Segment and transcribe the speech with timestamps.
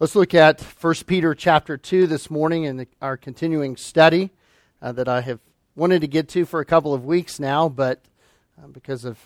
[0.00, 4.30] Let's look at 1 Peter chapter 2 this morning in our continuing study
[4.80, 5.40] uh, that I have
[5.76, 8.00] wanted to get to for a couple of weeks now, but
[8.58, 9.18] uh, because of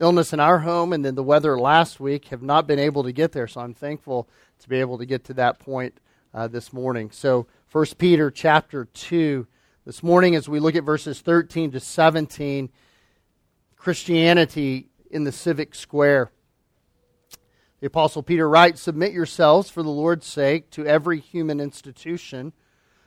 [0.00, 3.12] illness in our home and then the weather last week, have not been able to
[3.12, 3.46] get there.
[3.46, 4.28] So I'm thankful
[4.58, 6.00] to be able to get to that point
[6.34, 7.12] uh, this morning.
[7.12, 9.46] So 1 Peter chapter 2
[9.86, 12.68] this morning as we look at verses 13 to 17,
[13.76, 16.32] Christianity in the civic square.
[17.80, 22.52] The Apostle Peter writes Submit yourselves for the Lord's sake to every human institution,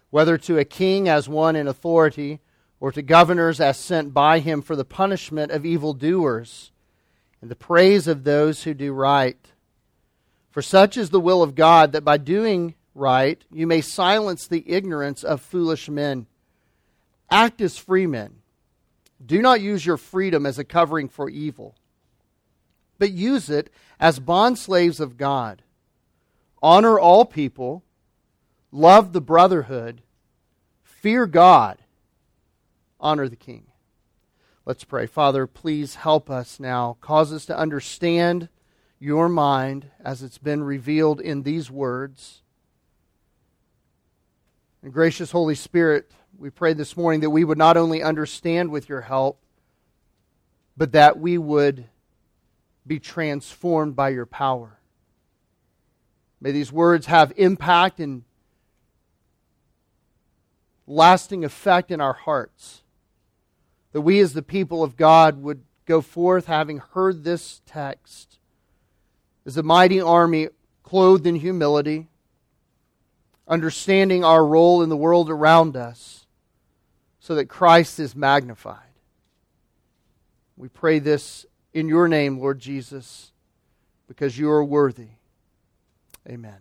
[0.09, 2.39] whether to a king as one in authority,
[2.79, 6.71] or to governors as sent by him for the punishment of evildoers
[7.39, 9.51] and the praise of those who do right.
[10.49, 14.69] For such is the will of God that by doing right you may silence the
[14.69, 16.25] ignorance of foolish men.
[17.29, 18.35] Act as free men.
[19.23, 21.75] Do not use your freedom as a covering for evil
[23.03, 25.61] but use it as bondslaves of God.
[26.61, 27.83] Honor all people,
[28.71, 30.01] love the brotherhood,
[30.83, 31.79] fear God,
[33.01, 33.65] honor the king.
[34.65, 35.05] Let's pray.
[35.05, 36.95] Father, please help us now.
[37.01, 38.47] Cause us to understand
[38.99, 42.41] your mind as it's been revealed in these words.
[44.81, 48.87] And gracious Holy Spirit, we pray this morning that we would not only understand with
[48.87, 49.41] your help,
[50.77, 51.89] but that we would
[52.85, 54.79] be transformed by your power.
[56.41, 58.23] May these words have impact and
[60.85, 62.83] lasting effect in our hearts.
[63.93, 68.39] That we, as the people of God, would go forth having heard this text
[69.45, 70.49] as a mighty army
[70.81, 72.07] clothed in humility,
[73.47, 76.25] understanding our role in the world around us,
[77.19, 78.79] so that Christ is magnified.
[80.57, 83.31] We pray this in your name, Lord Jesus,
[84.07, 85.09] because you are worthy.
[86.29, 86.59] Amen.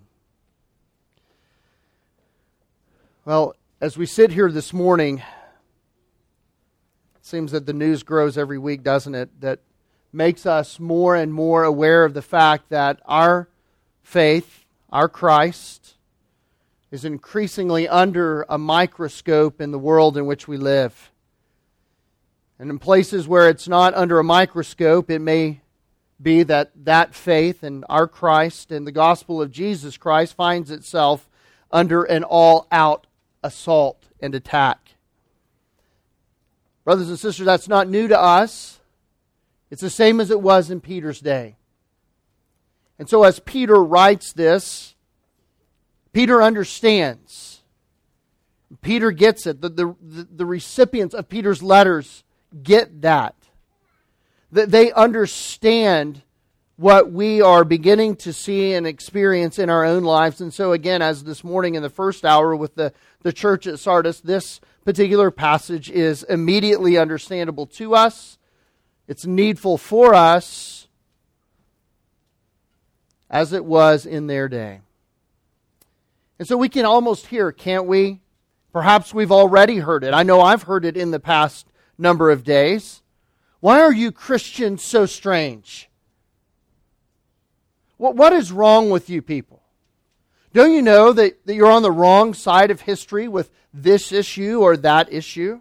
[3.25, 5.25] Well, as we sit here this morning, it
[7.25, 9.41] seems that the news grows every week, doesn't it?
[9.41, 9.61] That
[10.13, 13.49] makes us more and more aware of the fact that our
[14.03, 15.95] faith, our Christ,
[16.91, 21.12] is increasingly under a microscope in the world in which we live.
[22.63, 25.63] And in places where it's not under a microscope, it may
[26.23, 31.29] be that that faith in our Christ and the gospel of Jesus Christ finds itself
[31.73, 33.09] under an all out
[33.43, 34.95] assault and attack.
[36.85, 38.79] Brothers and sisters, that's not new to us.
[39.73, 41.57] It's the same as it was in Peter's day.
[42.97, 44.95] And so, as Peter writes this,
[46.13, 47.63] Peter understands.
[48.83, 49.61] Peter gets it.
[49.61, 52.23] The, the, the recipients of Peter's letters
[52.63, 53.35] get that.
[54.51, 56.23] That they understand
[56.77, 60.41] what we are beginning to see and experience in our own lives.
[60.41, 62.93] And so, again, as this morning in the first hour with the,
[63.23, 68.39] the church at Sardis, this particular passage is immediately understandable to us.
[69.07, 70.89] It's needful for us
[73.31, 74.81] as it was in their day.
[76.39, 78.21] And so we can almost hear, can't we?
[78.73, 80.15] Perhaps we've already heard it.
[80.15, 81.67] I know I've heard it in the past
[82.03, 83.01] number of days.
[83.61, 85.89] Why are you Christians so strange?
[87.97, 89.63] What, what is wrong with you people?
[90.53, 94.61] Don't you know that, that you're on the wrong side of history with this issue
[94.61, 95.61] or that issue?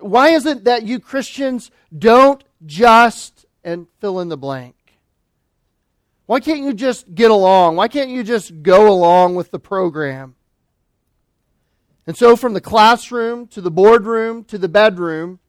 [0.00, 4.74] Why is it that you Christians don't just and fill in the blank?
[6.26, 7.76] Why can't you just get along?
[7.76, 10.34] Why can't you just go along with the program?
[12.08, 15.40] And so, from the classroom to the boardroom to the bedroom,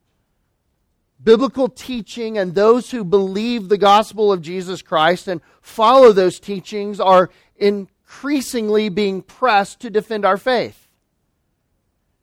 [1.23, 6.99] biblical teaching and those who believe the gospel of Jesus Christ and follow those teachings
[6.99, 10.89] are increasingly being pressed to defend our faith.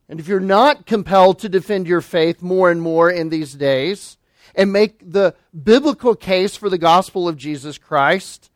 [0.06, 4.18] And if you're not compelled to defend your faith more and more in these days
[4.54, 8.50] and make the biblical case for the gospel of Jesus Christ,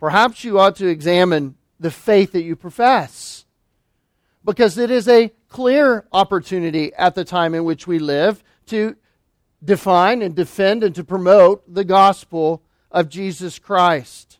[0.00, 3.31] perhaps you ought to examine the faith that you profess
[4.44, 8.96] because it is a clear opportunity at the time in which we live to
[9.64, 14.38] define and defend and to promote the gospel of Jesus Christ.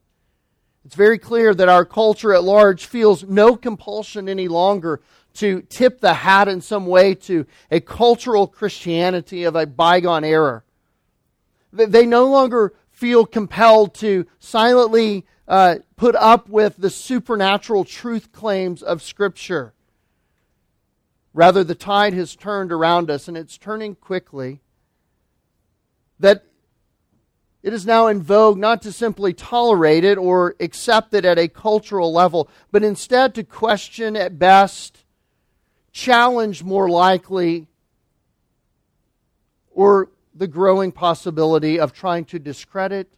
[0.85, 5.01] It's very clear that our culture at large feels no compulsion any longer
[5.35, 10.65] to tip the hat in some way to a cultural Christianity of a bygone era.
[11.73, 18.83] They no longer feel compelled to silently uh, put up with the supernatural truth claims
[18.83, 19.73] of Scripture.
[21.35, 24.61] Rather, the tide has turned around us, and it's turning quickly.
[26.21, 26.45] That
[27.63, 31.49] it is now in vogue not to simply tolerate it or accept it at a
[31.49, 35.05] cultural level, but instead to question at best,
[35.93, 37.69] challenge more likely,
[39.71, 43.15] or the growing possibility of trying to discredit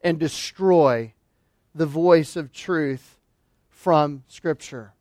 [0.00, 1.12] and destroy
[1.74, 3.18] the voice of truth
[3.68, 4.92] from Scripture.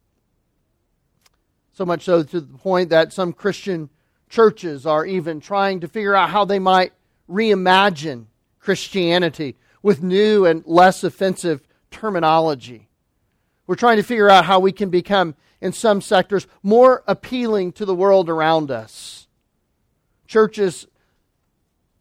[1.78, 3.92] So much so to the point that some Christian
[4.30, 6.92] churches are even trying to figure out how they might
[7.30, 8.26] reimagine
[8.58, 12.90] Christianity with new and less offensive terminology.
[13.68, 17.86] We're trying to figure out how we can become, in some sectors, more appealing to
[17.86, 19.28] the world around us.
[20.26, 20.88] Churches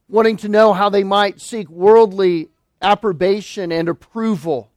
[0.08, 2.48] wanting to know how they might seek worldly
[2.80, 4.70] approbation and approval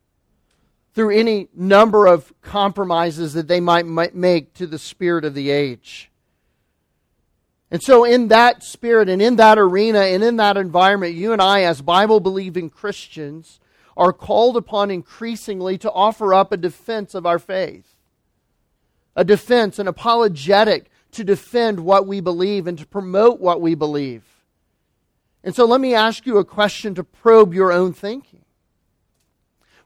[1.00, 6.12] through any number of compromises that they might make to the spirit of the age.
[7.72, 11.42] And so, in that spirit and in that arena and in that environment, you and
[11.42, 13.62] I, as Bible believing Christians,
[13.96, 17.96] are called upon increasingly to offer up a defense of our faith.
[19.16, 24.26] A defense, an apologetic to defend what we believe and to promote what we believe.
[25.46, 28.44] And so, let me ask you a question to probe your own thinking.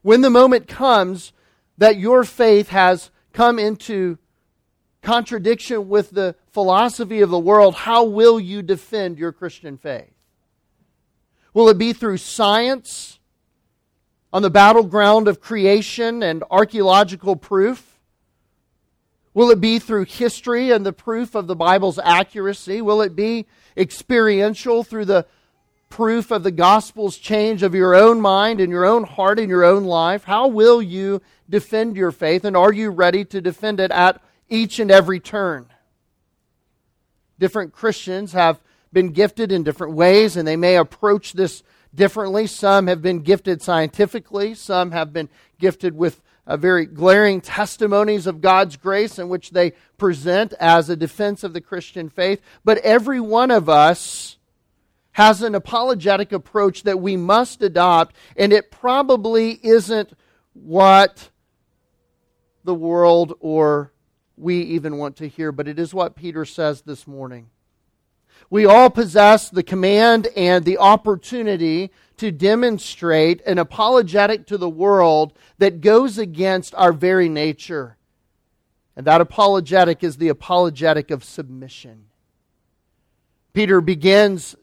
[0.04, 1.32] When the moment comes
[1.78, 4.18] that your faith has come into
[5.00, 10.12] contradiction with the philosophy of the world, how will you defend your Christian faith?
[11.54, 13.18] Will it be through science
[14.30, 17.98] on the battleground of creation and archaeological proof?
[19.32, 22.82] Will it be through history and the proof of the Bible's accuracy?
[22.82, 25.26] Will it be experiential through the
[25.88, 29.64] proof of the gospel's change of your own mind and your own heart and your
[29.64, 30.24] own life?
[30.24, 32.44] How will you defend your faith?
[32.44, 35.66] And are you ready to defend it at each and every turn.
[37.38, 38.60] Different Christians have
[38.92, 41.62] been gifted in different ways, and they may approach this
[41.94, 42.46] differently.
[42.46, 45.28] Some have been gifted scientifically, some have been
[45.58, 50.96] gifted with uh, very glaring testimonies of God's grace in which they present as a
[50.96, 52.40] defense of the Christian faith.
[52.64, 54.36] But every one of us
[55.14, 60.12] has an apologetic approach that we must adopt, and it probably isn't
[60.52, 61.30] what
[62.64, 63.92] the world or
[64.36, 67.48] we even want to hear, but it is what Peter says this morning.
[68.50, 75.32] We all possess the command and the opportunity to demonstrate an apologetic to the world
[75.58, 77.96] that goes against our very nature.
[78.96, 82.06] And that apologetic is the apologetic of submission.
[83.52, 84.56] Peter begins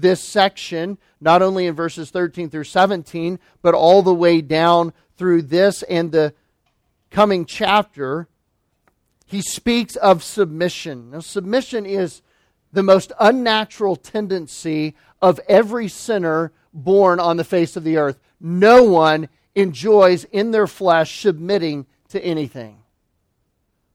[0.00, 5.42] this section not only in verses 13 through 17, but all the way down through
[5.42, 6.34] this and the
[7.10, 8.28] coming chapter
[9.26, 11.10] he speaks of submission.
[11.10, 12.22] Now, submission is
[12.72, 18.20] the most unnatural tendency of every sinner born on the face of the earth.
[18.40, 22.78] No one enjoys in their flesh submitting to anything.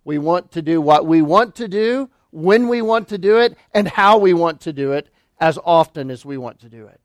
[0.03, 3.55] We want to do what we want to do, when we want to do it,
[3.73, 5.09] and how we want to do it,
[5.41, 7.01] as often as we want to do it.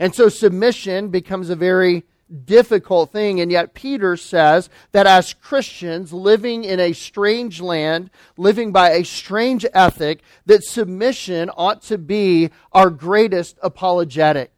[0.00, 2.04] And so submission becomes a very
[2.44, 3.40] difficult thing.
[3.40, 9.04] And yet, Peter says that as Christians living in a strange land, living by a
[9.04, 14.52] strange ethic, that submission ought to be our greatest apologetic.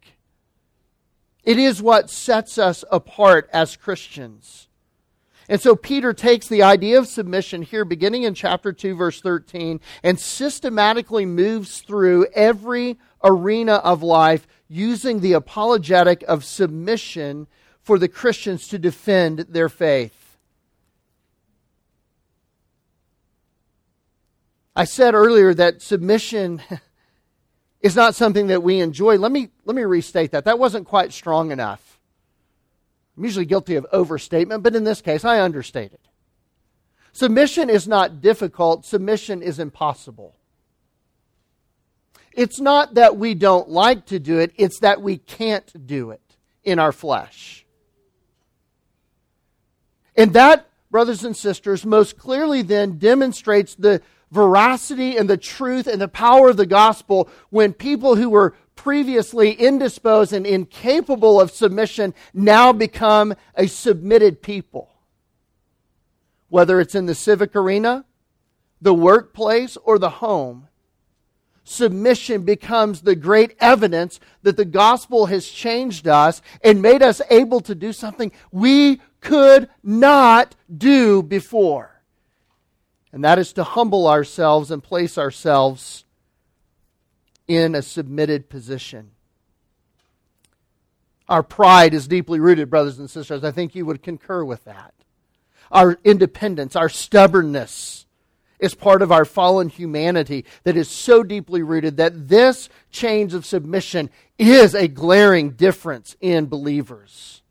[1.43, 4.69] It is what sets us apart as Christians.
[5.53, 9.79] And so Peter takes the idea of submission here, beginning in chapter 2, verse 13,
[10.01, 17.45] and systematically moves through every arena of life using the apologetic of submission
[17.83, 20.39] for the Christians to defend their faith.
[24.75, 26.63] I said earlier that submission
[27.79, 29.19] is not something that we enjoy.
[29.19, 30.45] Let me, let me restate that.
[30.45, 31.92] That wasn't quite strong enough.
[33.17, 35.99] I'm usually guilty of overstatement, but in this case, I understated.
[37.11, 40.35] Submission is not difficult, submission is impossible.
[42.33, 46.21] It's not that we don't like to do it, it's that we can't do it
[46.63, 47.65] in our flesh.
[50.15, 54.01] And that, brothers and sisters, most clearly then demonstrates the
[54.31, 59.51] veracity and the truth and the power of the gospel when people who were previously
[59.51, 64.89] indisposed and incapable of submission now become a submitted people.
[66.49, 68.05] Whether it's in the civic arena,
[68.81, 70.67] the workplace, or the home,
[71.63, 77.61] submission becomes the great evidence that the gospel has changed us and made us able
[77.61, 82.01] to do something we could not do before.
[83.13, 86.03] And that is to humble ourselves and place ourselves
[87.47, 89.11] in a submitted position.
[91.27, 93.43] Our pride is deeply rooted, brothers and sisters.
[93.43, 94.93] I think you would concur with that.
[95.71, 98.05] Our independence, our stubbornness
[98.59, 103.45] is part of our fallen humanity that is so deeply rooted that this change of
[103.45, 107.41] submission is a glaring difference in believers.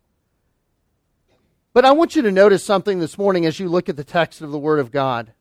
[1.75, 4.43] But I want you to notice something this morning as you look at the text
[4.43, 5.33] of the Word of God.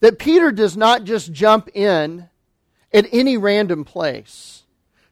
[0.00, 2.28] That Peter does not just jump in
[2.96, 4.64] at any random place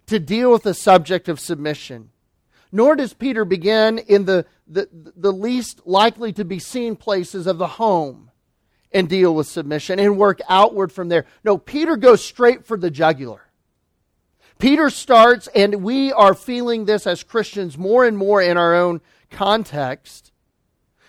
[0.07, 2.11] to deal with the subject of submission.
[2.73, 7.59] Nor does Peter begin in the, the, the least likely to be seen places of
[7.59, 8.31] the home
[8.91, 11.27] and deal with submission and work outward from there.
[11.45, 13.43] No, Peter goes straight for the jugular.
[14.59, 19.01] Peter starts, and we are feeling this as Christians more and more in our own
[19.31, 20.33] context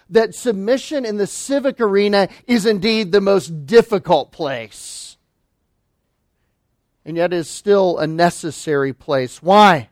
[0.10, 5.05] that submission in the civic arena is indeed the most difficult place.
[7.06, 9.42] And yet is still a necessary place.
[9.42, 9.90] Why?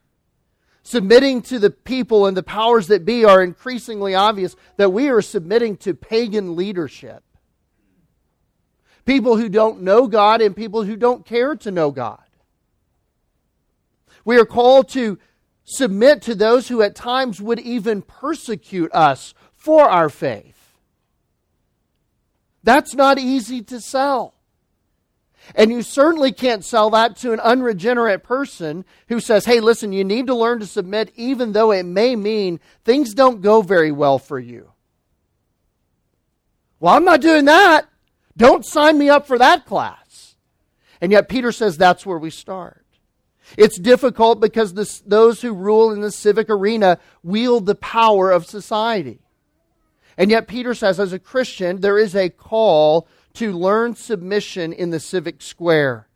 [0.81, 5.21] Submitting to the people and the powers that be are increasingly obvious that we are
[5.21, 7.23] submitting to pagan leadership.
[9.05, 12.23] People who don't know God and people who don't care to know God.
[14.25, 15.19] We are called to
[15.65, 20.75] submit to those who at times would even persecute us for our faith.
[22.63, 24.35] That's not easy to sell.
[25.55, 30.03] And you certainly can't sell that to an unregenerate person who says, hey, listen, you
[30.03, 34.19] need to learn to submit even though it may mean things don't go very well
[34.19, 34.71] for you.
[36.79, 37.87] Well, I'm not doing that.
[38.35, 40.35] Don't sign me up for that class.
[40.99, 42.85] And yet Peter says that's where we start.
[43.57, 48.45] It's difficult because this, those who rule in the civic arena wield the power of
[48.45, 49.19] society.
[50.17, 54.91] And yet, Peter says, as a Christian, there is a call to learn submission in
[54.91, 56.07] the civic square.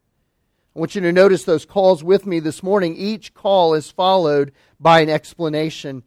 [0.76, 2.96] I want you to notice those calls with me this morning.
[2.96, 6.04] Each call is followed by an explanation.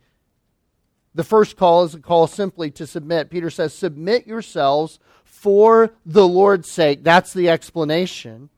[1.15, 3.31] The first call is a call simply to submit.
[3.31, 7.03] Peter says, Submit yourselves for the Lord's sake.
[7.03, 8.51] That's the explanation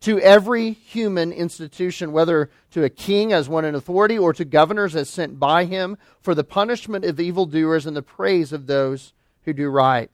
[0.00, 4.96] to every human institution, whether to a king as one in authority or to governors
[4.96, 9.12] as sent by him, for the punishment of evildoers and the praise of those
[9.44, 10.10] who do right.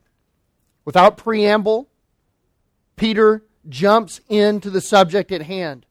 [0.86, 1.88] Without preamble,
[2.96, 5.84] Peter jumps into the subject at hand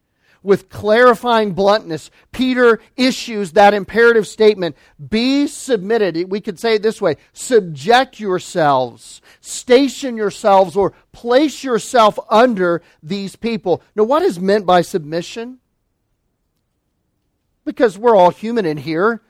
[0.45, 4.77] with clarifying bluntness, Peter issues that imperative statement
[5.09, 6.29] be submitted.
[6.29, 13.35] We could say it this way subject yourselves, station yourselves, or place yourself under these
[13.35, 13.81] people.
[13.95, 15.57] Now, what is meant by submission?
[17.65, 19.21] Because we're all human in here.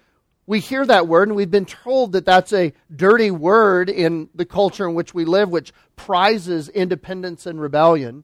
[0.47, 4.45] We hear that word, and we've been told that that's a dirty word in the
[4.45, 8.23] culture in which we live, which prizes independence and rebellion.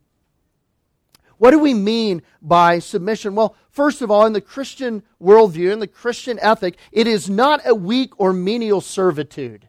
[1.39, 3.33] What do we mean by submission?
[3.33, 7.61] Well, first of all, in the Christian worldview, in the Christian ethic, it is not
[7.65, 9.67] a weak or menial servitude.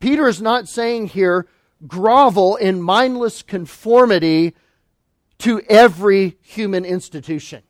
[0.00, 1.46] Peter is not saying here,
[1.86, 4.54] grovel in mindless conformity
[5.38, 7.62] to every human institution.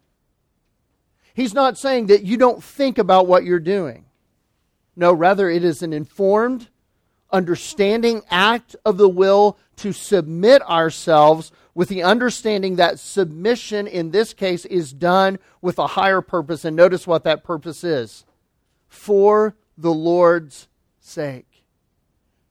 [1.36, 4.06] He's not saying that you don't think about what you're doing.
[4.96, 6.68] No, rather, it is an informed,
[7.30, 14.32] understanding act of the will to submit ourselves with the understanding that submission in this
[14.32, 16.64] case is done with a higher purpose.
[16.64, 18.24] And notice what that purpose is
[18.88, 20.68] for the Lord's
[21.00, 21.64] sake.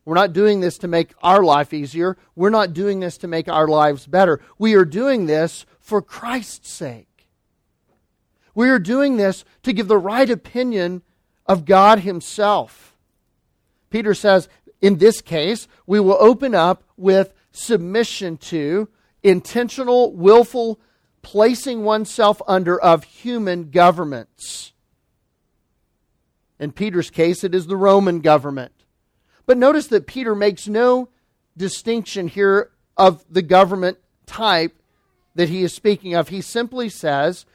[0.06, 2.18] We're not doing this to make our life easier.
[2.36, 4.42] We're not doing this to make our lives better.
[4.60, 7.15] We are doing this for Christ's sake.
[8.56, 11.04] We are doing this to give the right opinion
[11.46, 12.96] of God Himself.
[13.92, 14.50] Peter says,
[14.82, 18.90] in this case, we will open up with submission to
[19.24, 20.80] intentional, willful
[21.22, 24.74] placing oneself under of human governments.
[26.60, 28.72] In Peter's case, it is the Roman government.
[29.46, 31.10] But notice that Peter makes no
[31.58, 34.80] distinction here of the government type
[35.36, 36.30] that he is speaking of.
[36.30, 37.46] He simply says,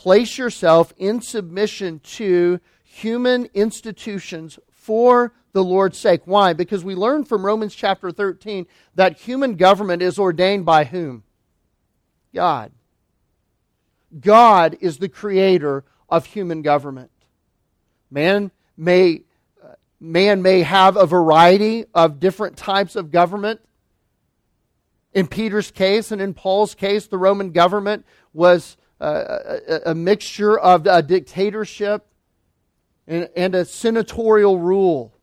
[0.00, 6.22] place yourself in submission to human institutions for the Lord's sake.
[6.24, 6.54] Why?
[6.54, 11.22] Because we learn from Romans chapter 13 that human government is ordained by whom?
[12.34, 12.72] God.
[14.18, 17.10] God is the creator of human government.
[18.10, 19.24] Man may,
[20.00, 23.60] man may have a variety of different types of government.
[25.12, 31.02] In Peter's case and in Paul's case, the Roman government was a, mixture of a
[31.02, 32.06] dictatorship
[33.06, 35.14] and, and a senatorial rule.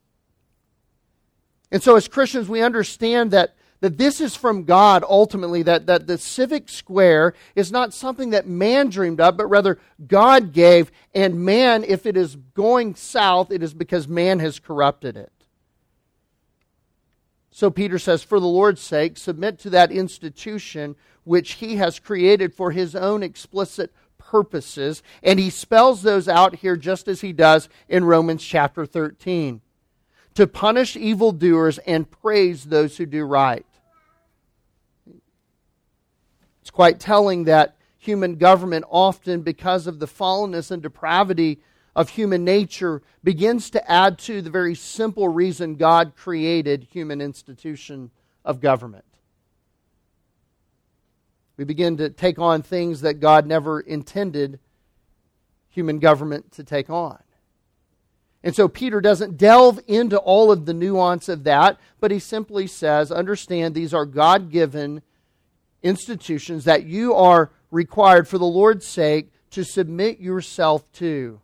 [1.72, 6.08] And so, as Christians, we understand that, that this is from God ultimately, that, that
[6.08, 10.92] the civic square is not something that man dreamed up, but rather God gave.
[11.14, 15.32] And man, if it is going south, it is because man has corrupted it.
[17.58, 22.54] So Peter says, For the Lord's sake, submit to that institution which he has created
[22.54, 25.02] for his own explicit purposes.
[25.24, 29.62] And he spells those out here just as he does in Romans chapter 13
[30.36, 33.66] to punish evildoers and praise those who do right.
[36.62, 41.60] It's quite telling that human government often, because of the fallenness and depravity
[41.98, 48.12] of human nature, begins to add to the very simple reason God created human institution
[48.46, 49.04] of government.
[51.58, 54.60] We begin to take on things that God never intended
[55.70, 57.18] human government to take on.
[58.44, 62.68] And so Peter doesn't delve into all of the nuance of that, but he simply
[62.68, 65.02] says, understand these are God given
[65.82, 71.42] institutions that you are required for the Lord's sake to submit yourself to.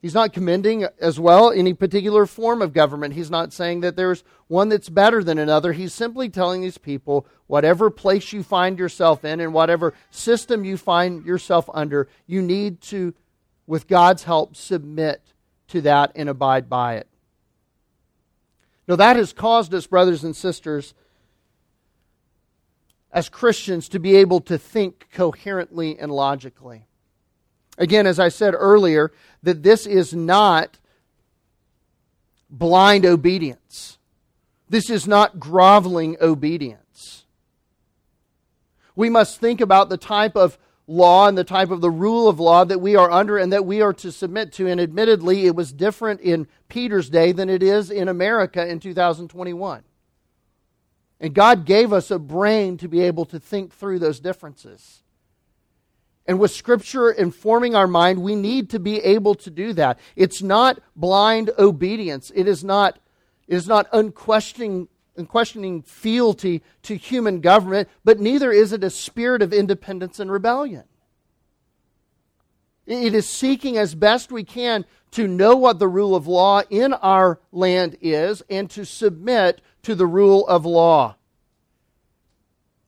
[0.00, 3.14] He's not commending as well any particular form of government.
[3.14, 5.74] He's not saying that there's one that's better than another.
[5.74, 10.78] He's simply telling these people whatever place you find yourself in and whatever system you
[10.78, 13.14] find yourself under, you need to
[13.66, 15.22] with God's help, submit
[15.68, 17.06] to that and abide by it.
[18.88, 20.92] Now, that has caused us, brothers and sisters,
[23.12, 26.88] as Christians, to be able to think coherently and logically.
[27.80, 29.10] Again, as I said earlier,
[29.42, 30.78] that this is not
[32.50, 33.98] blind obedience.
[34.68, 37.24] This is not groveling obedience.
[38.94, 42.38] We must think about the type of law and the type of the rule of
[42.38, 44.66] law that we are under and that we are to submit to.
[44.66, 49.84] And admittedly, it was different in Peter's day than it is in America in 2021.
[51.18, 55.02] And God gave us a brain to be able to think through those differences.
[56.26, 59.98] And with Scripture informing our mind, we need to be able to do that.
[60.16, 62.30] It's not blind obedience.
[62.34, 62.98] It is not,
[63.48, 69.42] it is not unquestioning unquestioning fealty to human government, but neither is it a spirit
[69.42, 70.84] of independence and rebellion.
[72.86, 76.92] It is seeking as best we can to know what the rule of law in
[76.94, 81.16] our land is and to submit to the rule of law.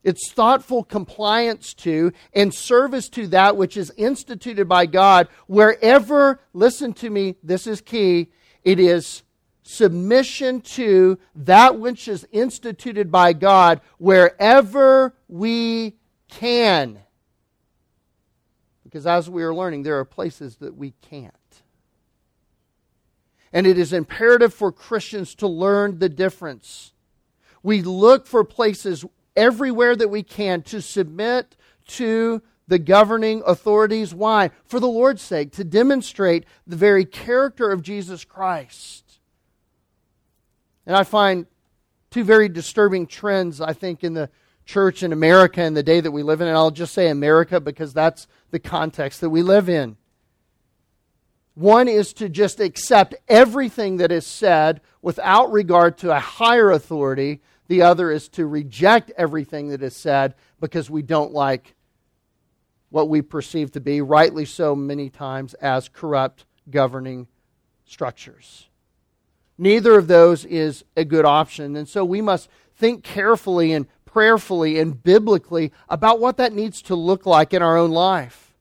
[0.04, 6.92] It's thoughtful compliance to and service to that which is instituted by God wherever, listen
[6.94, 8.30] to me, this is key,
[8.64, 9.22] it is
[9.62, 15.94] submission to that which is instituted by God wherever we
[16.28, 16.98] can.
[18.82, 21.32] Because as we are learning, there are places that we can't.
[23.52, 26.92] And it is imperative for Christians to learn the difference.
[27.62, 29.04] We look for places
[29.36, 31.56] everywhere that we can to submit
[31.88, 34.14] to the governing authorities.
[34.14, 34.50] Why?
[34.64, 39.20] For the Lord's sake, to demonstrate the very character of Jesus Christ.
[40.86, 41.46] And I find
[42.10, 44.30] two very disturbing trends, I think, in the
[44.64, 46.48] church in America in the day that we live in.
[46.48, 49.96] And I'll just say America because that's the context that we live in.
[51.54, 57.42] One is to just accept everything that is said without regard to a higher authority.
[57.72, 61.74] The other is to reject everything that is said because we don't like
[62.90, 67.28] what we perceive to be, rightly so many times, as corrupt governing
[67.86, 68.68] structures.
[69.56, 71.74] Neither of those is a good option.
[71.74, 76.94] And so we must think carefully and prayerfully and biblically about what that needs to
[76.94, 78.52] look like in our own life.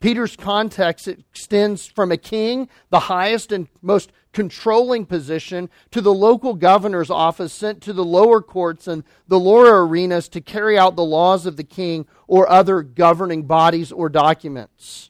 [0.00, 6.52] Peter's context extends from a king, the highest and most controlling position, to the local
[6.52, 11.02] governor's office sent to the lower courts and the lower arenas to carry out the
[11.02, 15.08] laws of the king or other governing bodies or documents.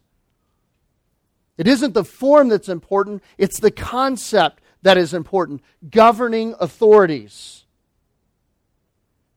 [1.59, 5.61] It isn't the form that's important, it's the concept that is important
[5.91, 7.65] governing authorities.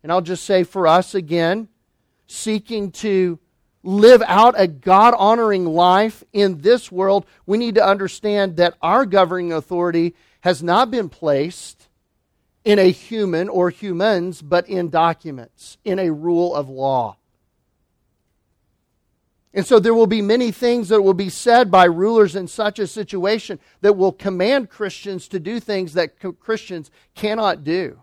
[0.04, 1.68] And I'll just say for us again,
[2.28, 3.40] seeking to
[3.84, 9.06] live out a God honoring life in this world, we need to understand that our
[9.06, 11.88] governing authority has not been placed
[12.66, 17.16] in a human or humans, but in documents, in a rule of law.
[19.54, 22.78] And so there will be many things that will be said by rulers in such
[22.78, 28.02] a situation that will command Christians to do things that Christians cannot do.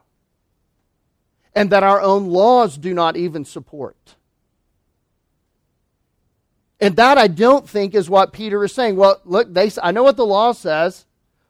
[1.54, 4.16] And that our own laws do not even support.
[6.80, 8.96] And that I don't think is what Peter is saying.
[8.96, 11.06] Well, look, they, I know what the law says,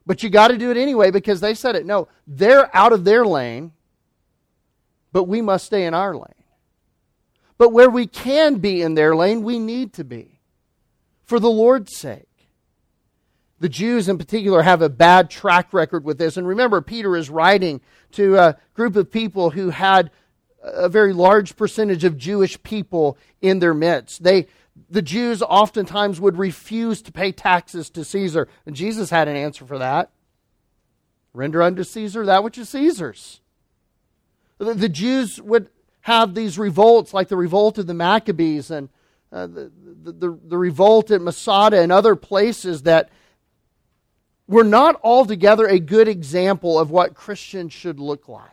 [0.07, 1.85] But you got to do it anyway because they said it.
[1.85, 3.73] No, they're out of their lane,
[5.13, 6.23] but we must stay in our lane.
[7.59, 10.39] But where we can be in their lane, we need to be
[11.25, 12.23] for the Lord's sake.
[13.59, 16.37] The Jews, in particular, have a bad track record with this.
[16.37, 17.81] And remember, Peter is writing
[18.13, 20.11] to a group of people who had
[20.63, 24.23] a very large percentage of Jewish people in their midst.
[24.23, 24.47] They,
[24.91, 28.49] the Jews oftentimes would refuse to pay taxes to Caesar.
[28.67, 30.11] And Jesus had an answer for that.
[31.33, 33.41] Render unto Caesar that which is Caesar's.
[34.59, 35.69] The, the Jews would
[36.03, 38.89] have these revolts, like the revolt of the Maccabees and
[39.33, 43.11] uh, the, the, the, the revolt at Masada and other places that
[44.47, 48.51] were not altogether a good example of what Christians should look like.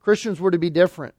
[0.00, 1.14] Christians were to be different.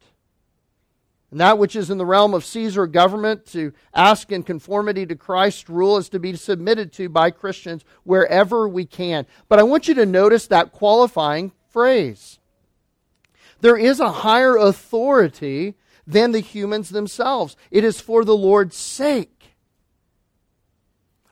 [1.32, 5.16] And that which is in the realm of Caesar government to ask in conformity to
[5.16, 9.28] Christ's rule is to be submitted to by Christians wherever we can.
[9.48, 12.40] But I want you to notice that qualifying phrase.
[13.62, 15.76] There is a higher authority
[16.08, 17.56] than the humans themselves.
[17.70, 19.56] It is for the Lord's sake.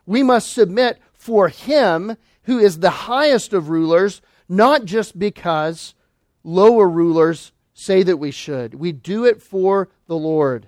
[0.06, 5.94] We must submit for Him who is the highest of rulers, not just because
[6.44, 8.74] lower rulers say that we should.
[8.74, 10.66] We do it for the Lord.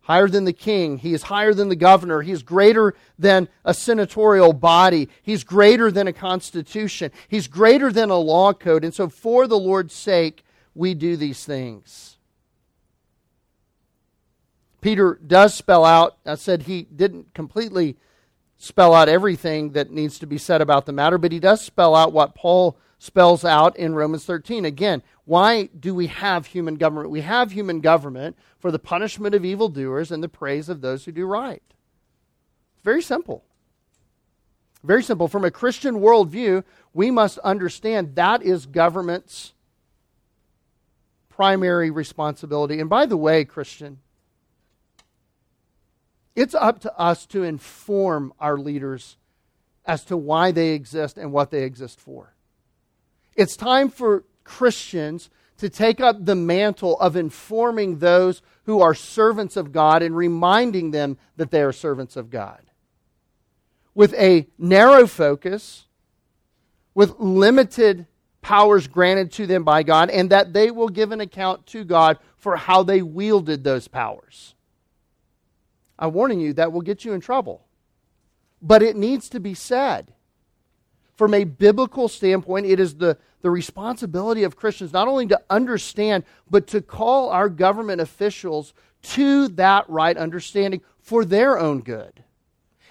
[0.00, 0.96] Higher than the king.
[0.96, 2.22] He is higher than the governor.
[2.22, 5.10] He is greater than a senatorial body.
[5.22, 7.12] He's greater than a constitution.
[7.28, 8.82] He's greater than a law code.
[8.82, 10.42] And so, for the Lord's sake,
[10.74, 12.16] we do these things.
[14.80, 17.98] Peter does spell out, I said he didn't completely
[18.56, 21.94] spell out everything that needs to be said about the matter, but he does spell
[21.94, 24.66] out what Paul spells out in Romans 13.
[24.66, 27.10] Again, why do we have human government?
[27.10, 31.12] We have human government for the punishment of evildoers and the praise of those who
[31.12, 31.62] do right.
[32.74, 33.42] It's very simple.
[34.84, 35.28] Very simple.
[35.28, 39.54] From a Christian worldview, we must understand that is government's
[41.30, 42.80] primary responsibility.
[42.80, 44.00] And by the way, Christian,
[46.36, 49.16] it's up to us to inform our leaders
[49.86, 52.34] as to why they exist and what they exist for.
[53.36, 59.56] It's time for Christians to take up the mantle of informing those who are servants
[59.56, 62.60] of God and reminding them that they are servants of God.
[63.94, 65.86] With a narrow focus,
[66.94, 68.06] with limited
[68.42, 72.18] powers granted to them by God, and that they will give an account to God
[72.36, 74.54] for how they wielded those powers.
[75.98, 77.66] I'm warning you, that will get you in trouble.
[78.62, 80.14] But it needs to be said.
[81.20, 86.24] From a biblical standpoint, it is the the responsibility of Christians not only to understand,
[86.48, 92.24] but to call our government officials to that right understanding for their own good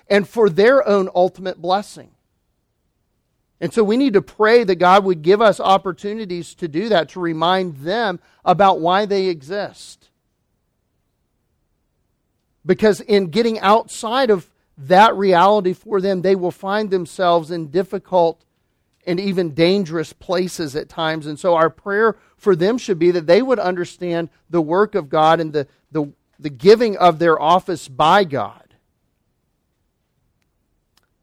[0.08, 2.12] and for their own ultimate blessing.
[3.60, 7.10] And so we need to pray that God would give us opportunities to do that,
[7.10, 10.12] to remind them about why they exist.
[12.64, 14.49] Because in getting outside of
[14.80, 18.44] that reality for them, they will find themselves in difficult
[19.06, 21.26] and even dangerous places at times.
[21.28, 25.10] And so our prayer for them should be that they would understand the work of
[25.10, 28.74] God and the, the, the giving of their office by God.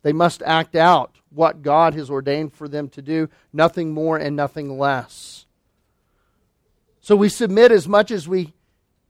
[0.02, 4.36] They must act out what God has ordained for them to do, nothing more and
[4.36, 5.46] nothing less.
[7.00, 8.52] So we submit as much as we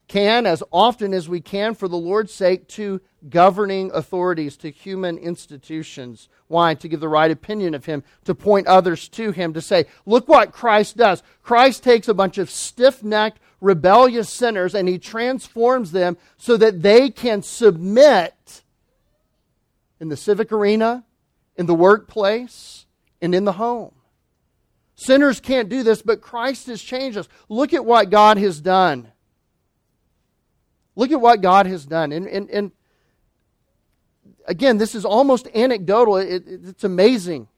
[0.09, 5.19] can, as often as we can, for the Lord's sake, to governing authorities, to human
[5.19, 6.29] institutions.
[6.49, 6.75] Why?
[6.75, 10.29] To give the right opinion of Him, to point others to Him, to say, look
[10.29, 11.23] what Christ does.
[11.43, 16.83] Christ takes a bunch of stiff necked, rebellious sinners and He transforms them so that
[16.83, 18.63] they can submit
[19.99, 21.05] in the civic arena,
[21.57, 22.87] in the workplace,
[23.21, 23.95] and in the home.
[24.95, 27.29] Sinners can't do this, but Christ has changed us.
[27.49, 29.13] Look at what God has done.
[30.97, 32.11] Look at what God has done.
[32.11, 32.73] And, and, and
[34.47, 36.17] again, this is almost anecdotal.
[36.17, 37.49] It, it, it's amazing.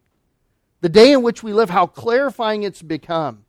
[0.80, 3.44] The day in which we live, how clarifying it's become.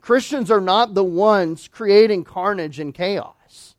[0.00, 3.74] Christians are not the ones creating carnage and chaos.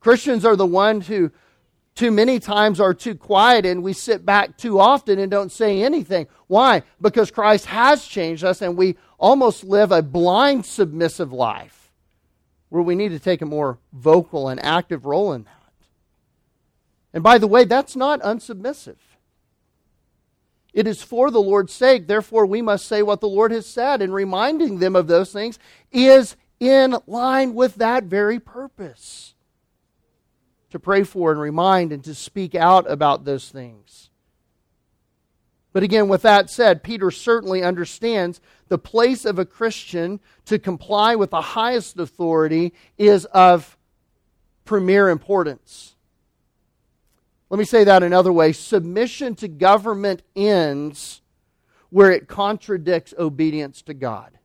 [0.00, 1.30] Christians are the ones who
[1.94, 5.82] too many times are too quiet and we sit back too often and don't say
[5.82, 6.26] anything.
[6.46, 6.82] Why?
[7.00, 11.83] Because Christ has changed us and we almost live a blind, submissive life
[12.74, 15.72] where we need to take a more vocal and active role in that.
[17.12, 18.96] And by the way, that's not unsubmissive.
[20.72, 24.02] It is for the Lord's sake, therefore, we must say what the Lord has said,
[24.02, 25.56] and reminding them of those things
[25.92, 29.34] is in line with that very purpose.
[30.70, 34.10] To pray for and remind and to speak out about those things.
[35.74, 41.16] But again, with that said, Peter certainly understands the place of a Christian to comply
[41.16, 43.76] with the highest authority is of
[44.64, 45.96] premier importance.
[47.50, 51.20] Let me say that another way submission to government ends
[51.90, 54.38] where it contradicts obedience to God.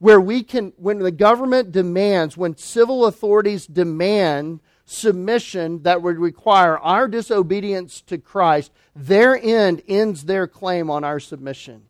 [0.00, 6.78] Where we can, when the government demands, when civil authorities demand submission that would require
[6.78, 11.86] our disobedience to Christ, their end ends their claim on our submission.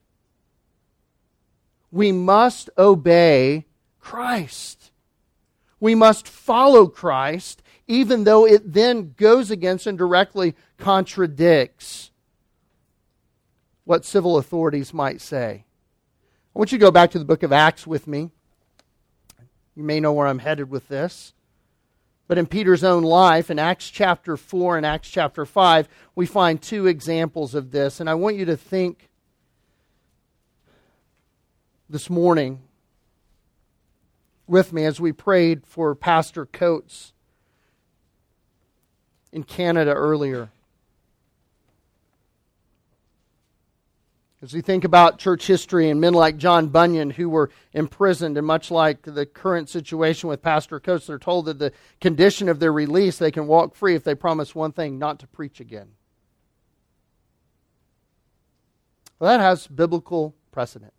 [1.90, 3.66] We must obey
[4.00, 4.90] Christ.
[5.80, 12.10] We must follow Christ, even though it then goes against and directly contradicts
[13.84, 15.64] what civil authorities might say.
[16.54, 18.30] I want you to go back to the book of Acts with me.
[19.74, 21.34] You may know where I'm headed with this.
[22.26, 26.60] But in Peter's own life, in Acts chapter 4 and Acts chapter 5, we find
[26.60, 28.00] two examples of this.
[28.00, 29.10] And I want you to think
[31.88, 32.62] this morning
[34.46, 37.12] with me as we prayed for Pastor Coates
[39.32, 40.50] in Canada earlier.
[44.44, 48.46] As we think about church history and men like John Bunyan who were imprisoned, and
[48.46, 52.70] much like the current situation with Pastor Coates, they're told that the condition of their
[52.70, 55.92] release, they can walk free if they promise one thing not to preach again.
[59.18, 60.92] Well, that has biblical precedent.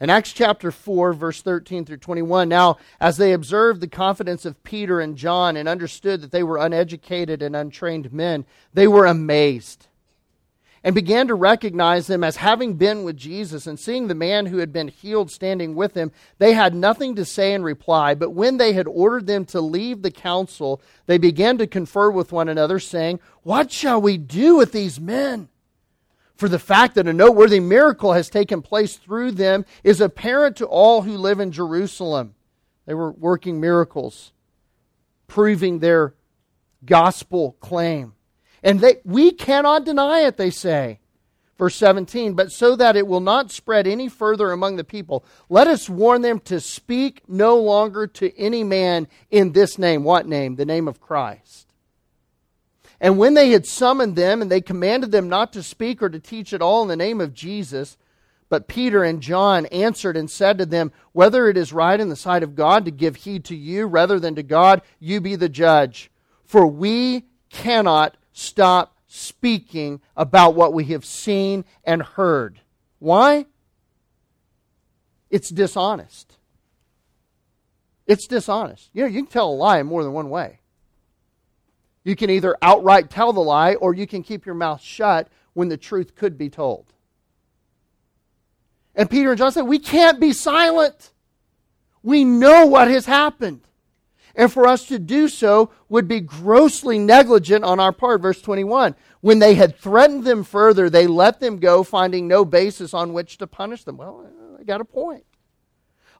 [0.00, 4.64] In Acts chapter 4, verse 13 through 21, now as they observed the confidence of
[4.64, 9.88] Peter and John and understood that they were uneducated and untrained men, they were amazed
[10.84, 13.66] and began to recognize them as having been with Jesus.
[13.66, 17.24] And seeing the man who had been healed standing with him, they had nothing to
[17.24, 18.14] say in reply.
[18.14, 22.32] But when they had ordered them to leave the council, they began to confer with
[22.32, 25.48] one another, saying, What shall we do with these men?
[26.36, 30.66] For the fact that a noteworthy miracle has taken place through them is apparent to
[30.66, 32.34] all who live in Jerusalem.
[32.84, 34.32] They were working miracles,
[35.28, 36.12] proving their
[36.84, 38.12] gospel claim.
[38.64, 40.98] And they, we cannot deny it, they say.
[41.56, 45.68] Verse 17, but so that it will not spread any further among the people, let
[45.68, 50.02] us warn them to speak no longer to any man in this name.
[50.02, 50.56] What name?
[50.56, 51.68] The name of Christ.
[53.00, 56.18] And when they had summoned them, and they commanded them not to speak or to
[56.18, 57.96] teach at all in the name of Jesus,
[58.48, 62.16] but Peter and John answered and said to them, Whether it is right in the
[62.16, 65.48] sight of God to give heed to you rather than to God, you be the
[65.48, 66.10] judge.
[66.44, 72.60] For we cannot stop speaking about what we have seen and heard.
[72.98, 73.46] Why?
[75.30, 76.36] It's dishonest.
[78.06, 78.90] It's dishonest.
[78.92, 80.60] You know, you can tell a lie in more than one way.
[82.02, 85.68] You can either outright tell the lie or you can keep your mouth shut when
[85.68, 86.92] the truth could be told.
[88.94, 91.12] And Peter and John said, We can't be silent.
[92.02, 93.62] We know what has happened
[94.36, 98.20] and for us to do so would be grossly negligent on our part.
[98.20, 102.92] Verse 21 When they had threatened them further, they let them go, finding no basis
[102.92, 103.96] on which to punish them.
[103.96, 105.24] Well, I got a point.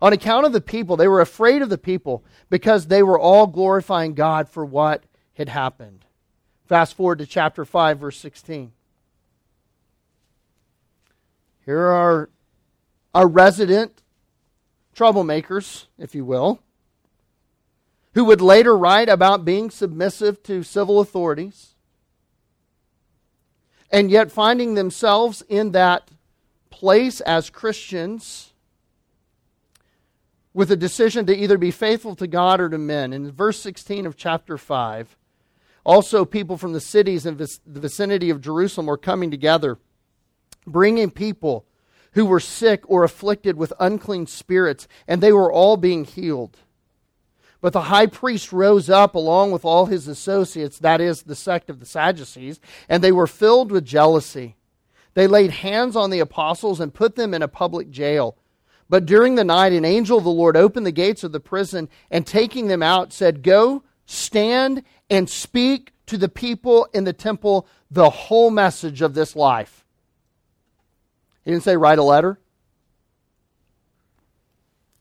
[0.00, 3.46] On account of the people, they were afraid of the people because they were all
[3.46, 6.04] glorifying God for what had happened.
[6.66, 8.72] Fast forward to chapter 5, verse 16.
[11.64, 12.28] Here are
[13.14, 14.02] our resident
[14.94, 16.63] troublemakers, if you will
[18.14, 21.74] who would later write about being submissive to civil authorities,
[23.90, 26.10] and yet finding themselves in that
[26.70, 28.52] place as Christians
[30.52, 33.12] with a decision to either be faithful to God or to men.
[33.12, 35.16] In verse 16 of chapter 5,
[35.84, 39.78] also people from the cities in the vicinity of Jerusalem were coming together,
[40.66, 41.66] bringing people
[42.12, 46.56] who were sick or afflicted with unclean spirits, and they were all being healed.
[47.64, 51.70] But the high priest rose up along with all his associates, that is, the sect
[51.70, 54.56] of the Sadducees, and they were filled with jealousy.
[55.14, 58.36] They laid hands on the apostles and put them in a public jail.
[58.90, 61.88] But during the night, an angel of the Lord opened the gates of the prison
[62.10, 67.66] and taking them out said, Go, stand, and speak to the people in the temple
[67.90, 69.86] the whole message of this life.
[71.46, 72.38] He didn't say write a letter.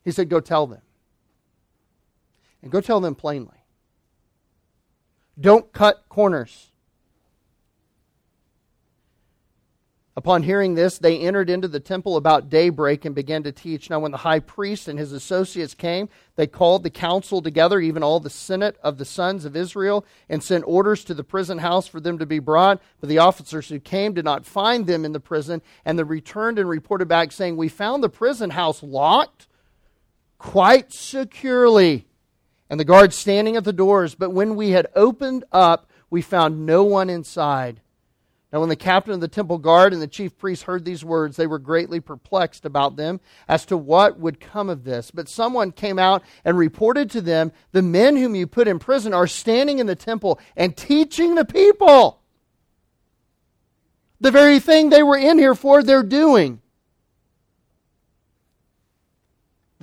[0.06, 0.80] He said, Go tell them.
[2.63, 3.58] And go tell them plainly.
[5.39, 6.71] Don't cut corners.
[10.15, 13.89] Upon hearing this, they entered into the temple about daybreak and began to teach.
[13.89, 18.04] Now, when the high priest and his associates came, they called the council together, even
[18.04, 21.88] all the senate of the sons of Israel, and sent orders to the prison house
[21.88, 22.80] for them to be brought.
[22.99, 26.60] But the officers who came did not find them in the prison, and they returned
[26.60, 29.47] and reported back, saying, We found the prison house locked
[30.38, 32.06] quite securely,
[32.69, 34.15] and the guards standing at the doors.
[34.15, 37.82] But when we had opened up, we found no one inside.
[38.54, 41.38] Now, when the captain of the temple guard and the chief priests heard these words,
[41.38, 45.10] they were greatly perplexed about them as to what would come of this.
[45.10, 49.12] But someone came out and reported to them, The men whom you put in prison
[49.12, 52.21] are standing in the temple and teaching the people.
[54.21, 56.62] The very thing they were in here for, they're doing.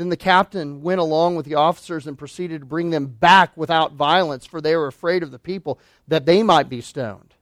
[0.01, 3.93] Then the captain went along with the officers and proceeded to bring them back without
[3.93, 7.35] violence, for they were afraid of the people that they might be stoned.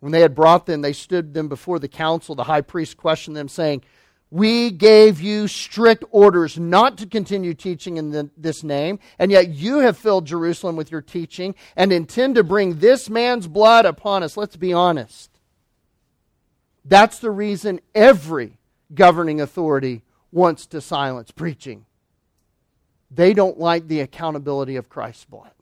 [0.00, 2.34] When they had brought them, they stood them before the council.
[2.34, 3.84] The high priest questioned them, saying,
[4.30, 9.50] We gave you strict orders not to continue teaching in the, this name, and yet
[9.50, 14.24] you have filled Jerusalem with your teaching and intend to bring this man's blood upon
[14.24, 14.36] us.
[14.36, 15.30] Let's be honest.
[16.84, 18.58] That's the reason every
[18.92, 20.02] governing authority
[20.34, 21.86] wants to silence preaching.
[23.10, 25.52] They don't like the accountability of Christ's blood.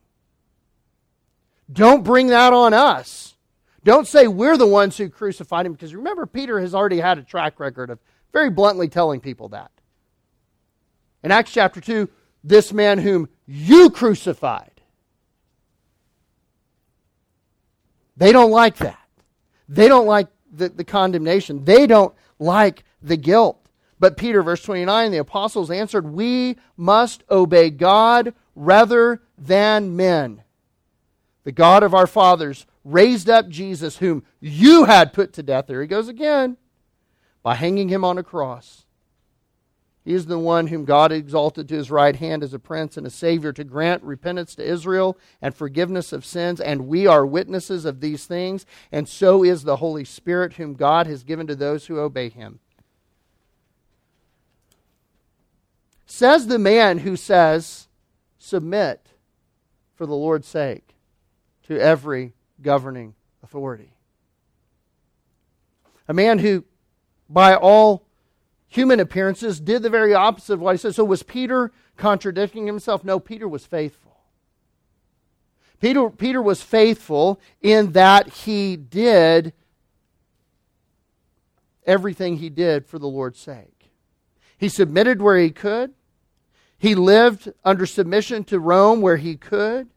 [1.70, 3.34] Don't bring that on us.
[3.84, 7.22] Don't say we're the ones who crucified him, because remember, Peter has already had a
[7.22, 7.98] track record of
[8.32, 9.70] very bluntly telling people that.
[11.22, 12.08] In Acts chapter 2,
[12.42, 14.80] this man whom you crucified.
[18.16, 18.98] They don't like that.
[19.68, 21.64] They don't like the, the condemnation.
[21.64, 23.61] They don't like the guilt.
[24.02, 30.42] But Peter, verse 29, the apostles answered, We must obey God rather than men.
[31.44, 35.68] The God of our fathers raised up Jesus, whom you had put to death.
[35.68, 36.56] There he goes again.
[37.44, 38.86] By hanging him on a cross.
[40.04, 43.06] He is the one whom God exalted to his right hand as a prince and
[43.06, 46.60] a savior to grant repentance to Israel and forgiveness of sins.
[46.60, 48.66] And we are witnesses of these things.
[48.90, 52.58] And so is the Holy Spirit, whom God has given to those who obey him.
[56.14, 57.88] Says the man who says,
[58.36, 59.00] Submit
[59.94, 60.94] for the Lord's sake
[61.62, 63.94] to every governing authority.
[66.06, 66.64] A man who,
[67.30, 68.04] by all
[68.68, 70.94] human appearances, did the very opposite of what he said.
[70.94, 73.02] So was Peter contradicting himself?
[73.04, 74.20] No, Peter was faithful.
[75.80, 79.54] Peter, Peter was faithful in that he did
[81.86, 83.90] everything he did for the Lord's sake.
[84.58, 85.94] He submitted where he could.
[86.82, 89.88] He lived under submission to Rome where he could.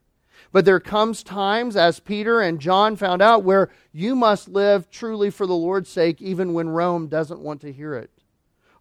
[0.51, 5.31] But there comes times, as Peter and John found out, where you must live truly
[5.31, 8.11] for the Lord's sake, even when Rome doesn't want to hear it,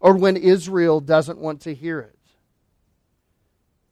[0.00, 2.18] or when Israel doesn't want to hear it.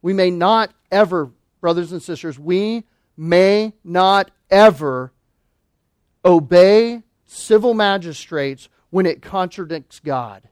[0.03, 1.31] We may not ever,
[1.63, 2.85] brothers and sisters, we
[3.17, 5.11] may not ever
[6.23, 10.51] obey civil magistrates when it contradicts God.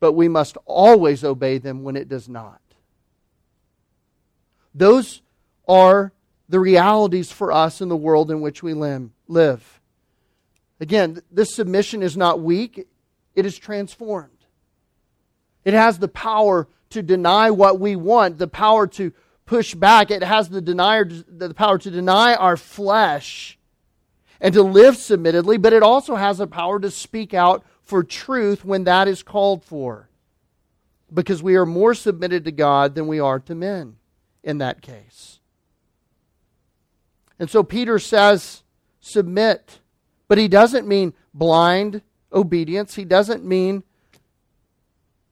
[0.00, 2.60] But we must always obey them when it does not.
[4.74, 5.22] Those
[5.66, 6.12] are
[6.48, 9.80] the realities for us in the world in which we live.
[10.80, 12.86] Again, this submission is not weak,
[13.34, 14.30] it is transformed.
[15.64, 19.12] It has the power to deny what we want, the power to
[19.44, 20.10] push back.
[20.10, 23.58] It has the, denier, the power to deny our flesh
[24.40, 28.66] and to live submittedly, but it also has the power to speak out for truth
[28.66, 30.10] when that is called for.
[31.12, 33.96] Because we are more submitted to God than we are to men
[34.44, 35.40] in that case.
[37.38, 38.62] And so Peter says,
[39.00, 39.80] submit.
[40.28, 42.94] But he doesn't mean blind obedience.
[42.94, 43.84] He doesn't mean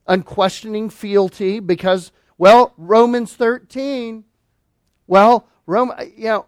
[0.07, 4.25] unquestioning fealty because, well, Romans 13.
[5.07, 6.47] Well, Rome, you know,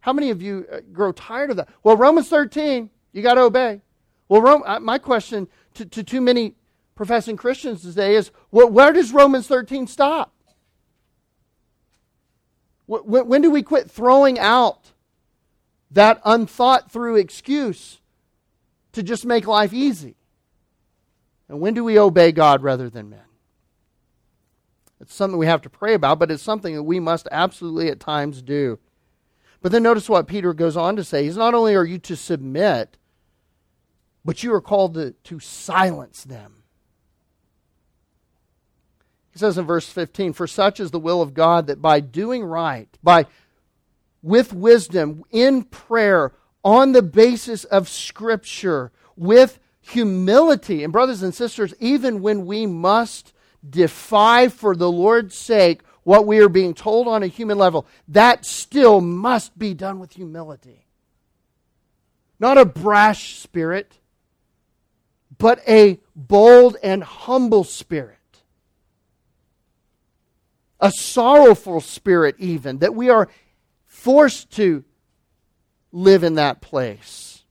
[0.00, 1.70] how many of you uh, grow tired of that?
[1.82, 3.80] Well, Romans 13, you got to obey.
[4.28, 6.54] Well, Rome, uh, my question to, to too many
[6.94, 10.32] professing Christians today is well, where does Romans 13 stop?
[12.86, 14.92] When, when do we quit throwing out
[15.90, 18.00] that unthought through excuse
[18.92, 20.16] to just make life easy?
[21.48, 23.20] And when do we obey God rather than men?
[25.00, 28.00] It's something we have to pray about, but it's something that we must absolutely at
[28.00, 28.78] times do.
[29.60, 31.24] But then notice what Peter goes on to say.
[31.24, 32.96] He's not only are you to submit,
[34.24, 36.62] but you are called to, to silence them.
[39.32, 42.44] He says in verse 15, For such is the will of God that by doing
[42.44, 43.26] right, by
[44.22, 46.32] with wisdom, in prayer,
[46.64, 50.82] on the basis of Scripture with humility.
[50.82, 53.34] And, brothers and sisters, even when we must
[53.68, 58.46] defy for the Lord's sake what we are being told on a human level, that
[58.46, 60.86] still must be done with humility.
[62.38, 63.98] Not a brash spirit,
[65.38, 68.18] but a bold and humble spirit.
[70.80, 73.28] A sorrowful spirit, even, that we are
[73.86, 74.84] forced to
[75.92, 77.42] live in that place.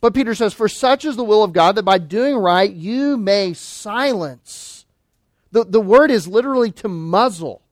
[0.00, 3.16] But Peter says, For such is the will of God that by doing right you
[3.16, 4.84] may silence.
[5.52, 7.62] The, the word is literally to muzzle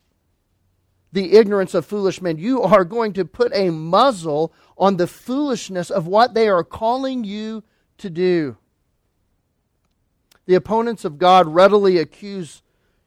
[1.12, 2.39] the ignorance of foolish men.
[2.39, 7.25] You are going to put a muzzle on the foolishness of what they are calling
[7.25, 7.64] you
[8.01, 8.57] to do.
[10.46, 12.62] The opponents of God readily accuse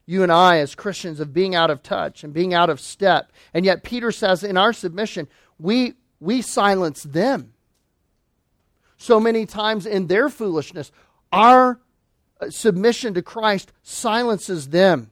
[0.05, 3.31] you and I as Christians of being out of touch and being out of step.
[3.53, 5.27] And yet Peter says in our submission,
[5.59, 7.53] we, we silence them
[8.97, 10.91] so many times in their foolishness.
[11.31, 11.79] Our
[12.39, 15.11] uh, submission to Christ silences them.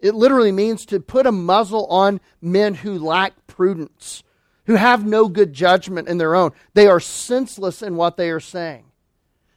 [0.00, 4.22] It literally means to put a muzzle on men who lack prudence,
[4.66, 6.52] who have no good judgment in their own.
[6.74, 8.84] They are senseless in what they are saying.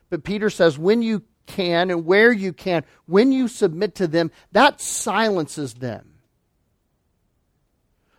[0.10, 4.32] But Peter says, when you can and where you can, when you submit to them,
[4.52, 6.20] that silences them.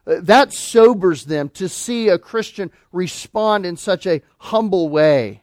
[0.06, 5.42] Uh, that sobers them to see a Christian respond in such a humble way.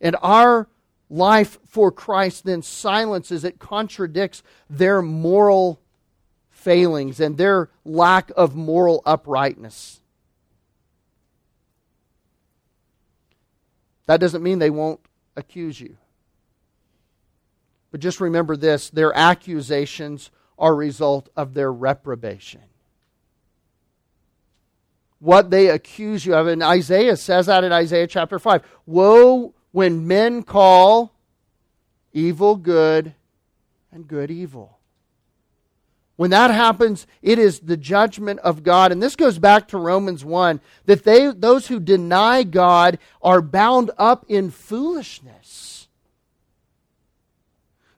[0.00, 0.68] And our
[1.08, 5.80] life for Christ then silences, it contradicts their moral
[6.64, 10.00] failings and their lack of moral uprightness.
[14.06, 15.00] That doesn't mean they won't
[15.36, 15.96] accuse you.
[17.90, 22.62] But just remember this their accusations are a result of their reprobation.
[25.20, 30.06] What they accuse you of, and Isaiah says that in Isaiah chapter 5 Woe when
[30.06, 31.12] men call
[32.12, 33.14] evil good
[33.92, 34.78] and good evil.
[36.16, 38.92] When that happens, it is the judgment of God.
[38.92, 43.90] And this goes back to Romans 1 that they, those who deny God are bound
[43.98, 45.88] up in foolishness.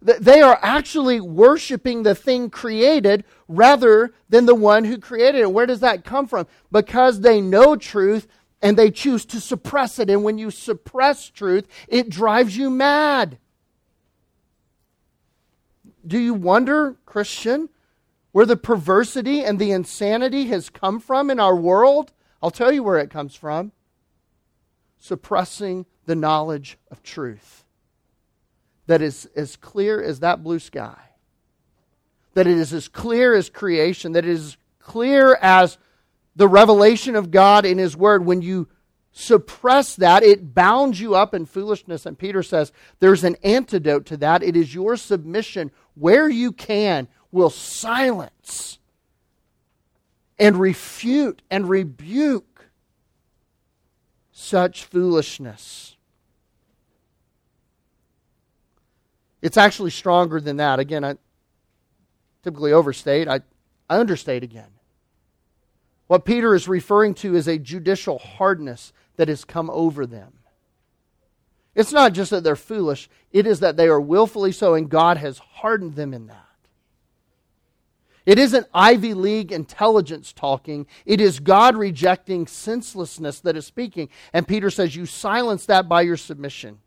[0.00, 5.52] That They are actually worshiping the thing created rather than the one who created it.
[5.52, 6.46] Where does that come from?
[6.72, 8.26] Because they know truth
[8.62, 10.08] and they choose to suppress it.
[10.08, 13.36] And when you suppress truth, it drives you mad.
[16.06, 17.68] Do you wonder, Christian,
[18.36, 22.12] where the perversity and the insanity has come from in our world?
[22.42, 23.72] I'll tell you where it comes from
[24.98, 27.64] suppressing the knowledge of truth
[28.88, 30.98] that is as clear as that blue sky,
[32.34, 35.78] that it is as clear as creation, that it is clear as
[36.34, 38.26] the revelation of God in His Word.
[38.26, 38.68] When you
[39.12, 42.04] suppress that, it bounds you up in foolishness.
[42.04, 42.70] And Peter says
[43.00, 44.42] there's an antidote to that.
[44.42, 48.78] It is your submission where you can will silence
[50.38, 52.66] and refute and rebuke
[54.32, 55.96] such foolishness.
[59.42, 60.78] It's actually stronger than that.
[60.78, 61.16] Again, I
[62.42, 63.40] typically overstate, I,
[63.88, 64.70] I understate again.
[66.06, 70.32] What Peter is referring to is a judicial hardness that has come over them.
[71.74, 75.18] It's not just that they're foolish, it is that they are willfully so, and God
[75.18, 76.45] has hardened them in that.
[78.26, 80.88] It isn't Ivy League intelligence talking.
[81.06, 84.08] It is God rejecting senselessness that is speaking.
[84.32, 86.78] And Peter says, You silence that by your submission.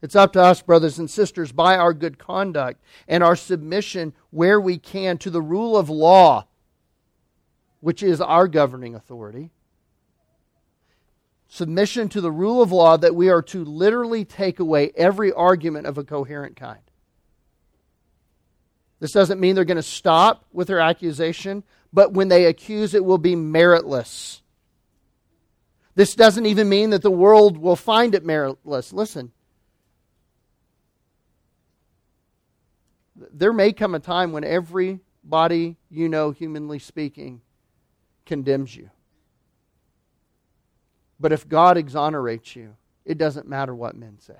[0.00, 4.60] It's up to us, brothers and sisters, by our good conduct and our submission where
[4.60, 6.46] we can to the rule of law,
[7.80, 9.50] which is our governing authority.
[11.48, 15.86] Submission to the rule of law that we are to literally take away every argument
[15.86, 16.87] of a coherent kind.
[19.00, 23.04] This doesn't mean they're going to stop with their accusation, but when they accuse, it
[23.04, 24.40] will be meritless.
[25.94, 28.92] This doesn't even mean that the world will find it meritless.
[28.92, 29.32] Listen,
[33.32, 37.40] there may come a time when everybody you know, humanly speaking,
[38.26, 38.90] condemns you.
[41.20, 44.34] But if God exonerates you, it doesn't matter what men say.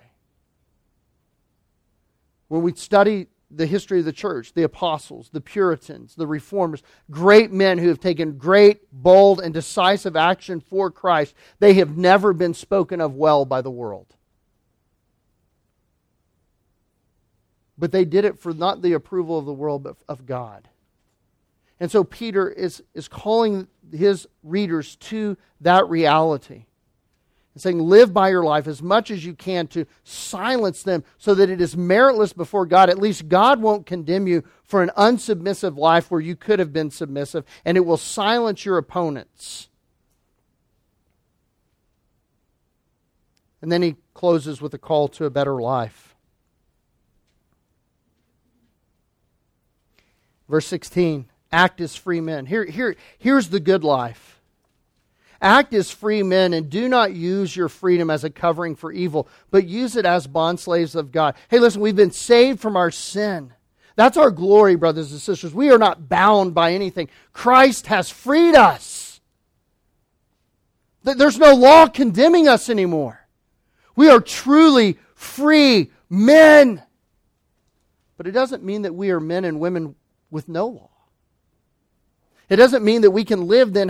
[2.49, 7.51] When we study the history of the church, the apostles, the Puritans, the reformers, great
[7.51, 12.55] men who have taken great, bold, and decisive action for Christ, they have never been
[12.55, 14.15] spoken of well by the world.
[17.79, 20.69] But they did it for not the approval of the world, but of God.
[21.81, 26.65] And so Peter is, is calling his readers to that reality
[27.61, 31.51] saying, Live by your life as much as you can to silence them so that
[31.51, 32.91] it is meritless before God.
[32.91, 36.91] At least God won't condemn you for an unsubmissive life where you could have been
[36.91, 39.69] submissive, and it will silence your opponents.
[43.61, 46.15] And then he closes with a call to a better life.
[50.49, 52.47] Verse 16 act as free men.
[52.47, 54.38] Here, here, here's the good life.
[55.41, 59.29] Act as free men and do not use your freedom as a covering for evil,
[59.51, 61.37] but use it as bondslaves of God.
[61.49, 63.53] Hey, listen, we've been saved from our sin.
[63.95, 65.55] That's our glory, brothers and sisters.
[65.55, 67.09] We are not bound by anything.
[67.33, 69.21] Christ has freed us.
[71.03, 73.27] There's no law condemning us anymore.
[73.97, 76.83] We are truly free men.
[78.17, 79.95] But it doesn't mean that we are men and women
[80.31, 80.91] with no law.
[82.49, 83.89] It doesn't mean that we can live then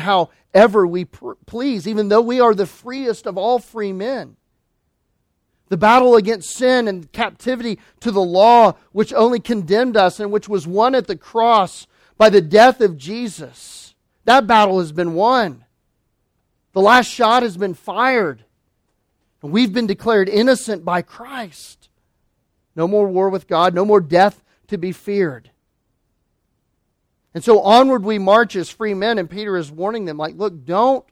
[0.54, 4.36] however we pr- please, even though we are the freest of all free men.
[5.68, 10.48] The battle against sin and captivity to the law, which only condemned us and which
[10.48, 11.86] was won at the cross
[12.16, 13.94] by the death of Jesus,
[14.24, 15.64] that battle has been won.
[16.72, 18.44] The last shot has been fired.
[19.42, 21.88] And we've been declared innocent by Christ.
[22.74, 25.50] No more war with God, no more death to be feared.
[27.38, 30.64] And so onward we march as free men, and Peter is warning them, like, look,
[30.64, 31.04] don't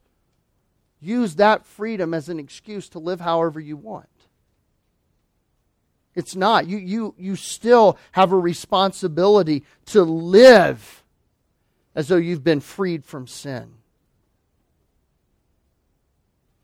[1.01, 4.09] use that freedom as an excuse to live however you want.
[6.17, 6.67] It's not.
[6.67, 11.05] You, you, you still have a responsibility to live
[11.95, 13.75] as though you've been freed from sin.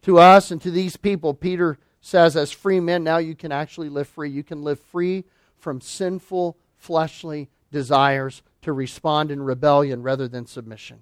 [0.03, 3.91] To us and to these people, Peter says, as free men, now you can actually
[3.91, 4.29] live free.
[4.29, 5.23] You can live free
[5.57, 11.01] from sinful, fleshly desires to respond in rebellion rather than submission.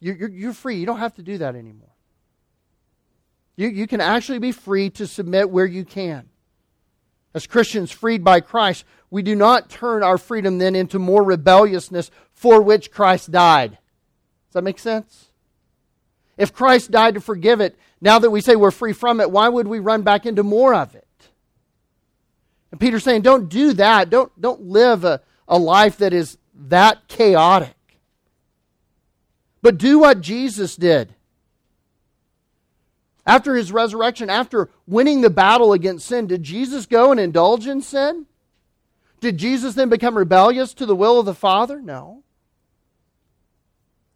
[0.00, 0.76] You're, you're, free.
[0.76, 1.88] You don't have to do that anymore.
[3.56, 6.28] You, you can actually be free to submit where you can.
[7.34, 12.10] As Christians freed by Christ, we do not turn our freedom then into more rebelliousness
[12.32, 13.70] for which Christ died.
[13.70, 15.30] Does that make sense?
[16.36, 19.48] If Christ died to forgive it, now that we say we're free from it, why
[19.48, 21.06] would we run back into more of it?
[22.72, 24.10] And Peter's saying, don't do that.
[24.10, 27.74] Don't, don't live a, a life that is that chaotic.
[29.60, 31.14] But do what Jesus did.
[33.24, 37.80] After his resurrection, after winning the battle against sin, did Jesus go and indulge in
[37.80, 38.26] sin?
[39.20, 41.80] Did Jesus then become rebellious to the will of the Father?
[41.80, 42.24] No.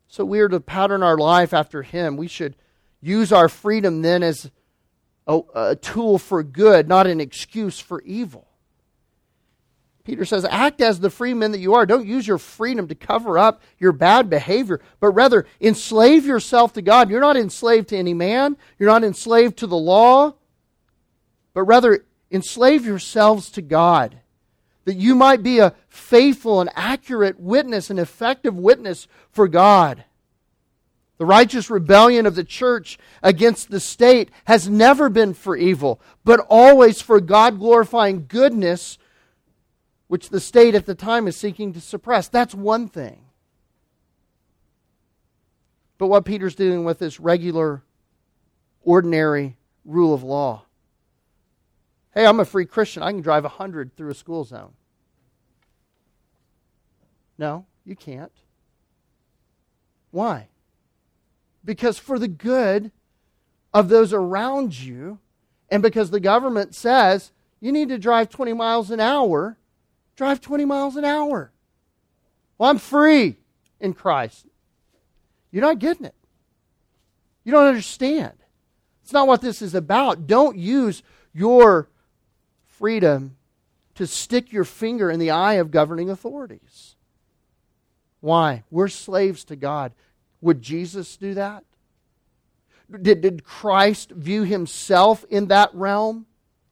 [0.08, 2.16] So we are to pattern our life after him.
[2.16, 2.56] We should
[3.00, 4.50] use our freedom then as
[5.28, 8.48] a, a tool for good, not an excuse for evil.
[10.06, 11.84] Peter says, act as the free men that you are.
[11.84, 16.82] Don't use your freedom to cover up your bad behavior, but rather enslave yourself to
[16.82, 17.10] God.
[17.10, 20.34] You're not enslaved to any man, you're not enslaved to the law,
[21.54, 24.20] but rather enslave yourselves to God.
[24.84, 30.04] That you might be a faithful and accurate witness, an effective witness for God.
[31.18, 36.46] The righteous rebellion of the church against the state has never been for evil, but
[36.48, 38.98] always for God glorifying goodness
[40.08, 42.28] which the state at the time is seeking to suppress.
[42.28, 43.24] That's one thing.
[45.98, 47.82] But what Peter's dealing with is regular,
[48.82, 50.64] ordinary rule of law.
[52.14, 53.02] Hey, I'm a free Christian.
[53.02, 54.72] I can drive 100 through a school zone.
[57.38, 58.32] No, you can't.
[60.10, 60.48] Why?
[61.64, 62.90] Because for the good
[63.74, 65.18] of those around you,
[65.70, 69.58] and because the government says you need to drive 20 miles an hour,
[70.16, 71.52] drive 20 miles an hour.
[72.58, 73.36] Well, I'm free
[73.80, 74.46] in Christ.
[75.50, 76.14] You're not getting it.
[77.44, 78.32] You don't understand.
[79.04, 80.26] It's not what this is about.
[80.26, 81.02] Don't use
[81.32, 81.88] your
[82.66, 83.36] freedom
[83.94, 86.96] to stick your finger in the eye of governing authorities.
[88.20, 88.64] Why?
[88.70, 89.92] We're slaves to God.
[90.40, 91.64] Would Jesus do that?
[92.90, 96.26] Did, did Christ view himself in that realm,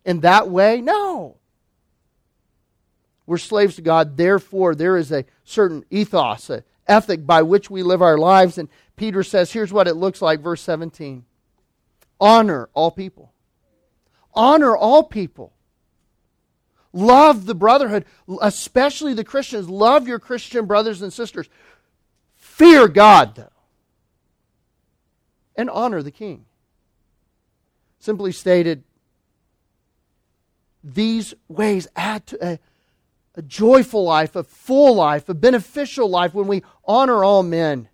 [0.04, 0.80] in that way?
[0.80, 1.36] No.
[3.26, 4.16] We're slaves to God.
[4.16, 8.58] Therefore, there is a certain ethos, an ethic by which we live our lives.
[8.58, 11.24] And Peter says, here's what it looks like, verse 17
[12.20, 13.32] Honor all people.
[14.34, 15.52] Honor all people.
[16.92, 18.04] Love the brotherhood,
[18.40, 19.68] especially the Christians.
[19.68, 21.48] Love your Christian brothers and sisters.
[22.36, 23.48] Fear God, though.
[25.56, 26.44] And honor the king.
[27.98, 28.84] Simply stated,
[30.84, 32.58] these ways add to a
[33.36, 37.88] a joyful life, a full life, a beneficial life when we honor all men.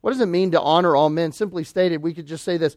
[0.00, 1.32] What does it mean to honor all men?
[1.32, 2.76] Simply stated, we could just say this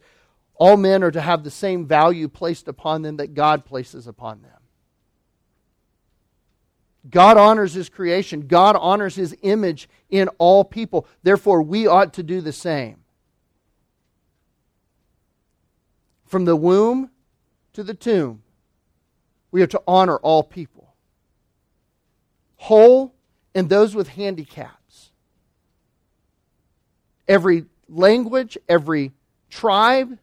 [0.54, 4.42] all men are to have the same value placed upon them that God places upon
[4.42, 4.52] them.
[7.08, 11.06] God honors his creation, God honors his image in all people.
[11.22, 13.02] Therefore, we ought to do the same.
[16.24, 17.10] From the womb
[17.74, 18.42] to the tomb,
[19.52, 20.75] we are to honor all people,
[22.66, 23.14] whole
[23.54, 25.12] and those with handicaps.
[27.28, 29.12] Every language, every
[29.48, 30.18] tribe,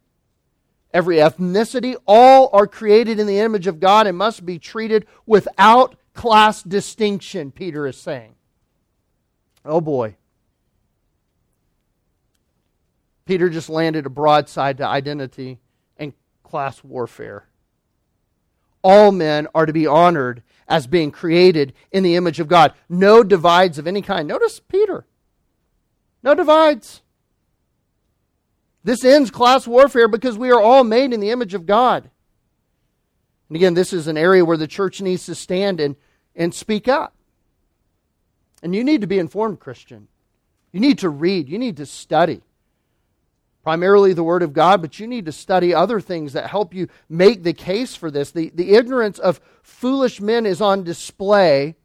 [0.94, 5.96] every ethnicity, all are created in the image of God and must be treated without
[6.14, 8.36] class distinction, Peter is saying.
[9.64, 10.18] Oh boy.
[13.26, 15.60] Peter just landed a broadside to identity
[15.96, 16.12] and
[16.44, 17.48] class warfare.
[18.84, 22.74] All men are to be honored as being created in the image of God.
[22.90, 24.28] No divides of any kind.
[24.28, 25.06] Notice Peter.
[26.22, 27.02] No divides.
[28.84, 32.10] This ends class warfare because we are all made in the image of God.
[33.50, 35.96] And again, this is an area where the church needs to stand and,
[36.36, 37.14] and speak up.
[38.62, 40.08] And you need to be informed, Christian.
[40.72, 42.42] You need to read, you need to study.
[43.64, 46.90] Primarily the Word of God, but you need to study other things that help you
[47.08, 48.32] make the case for this.
[48.32, 51.76] The, the ignorance of foolish men is on display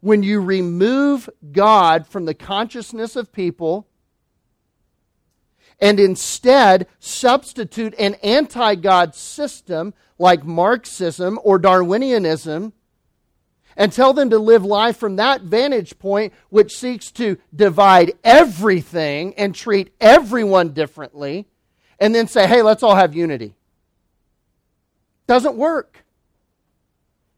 [0.00, 3.86] when you remove God from the consciousness of people
[5.78, 12.72] and instead substitute an anti God system like Marxism or Darwinianism
[13.76, 19.34] and tell them to live life from that vantage point, which seeks to divide everything
[19.34, 21.46] and treat everyone differently,
[21.98, 23.54] and then say, hey, let's all have unity.
[25.26, 26.04] Doesn't work.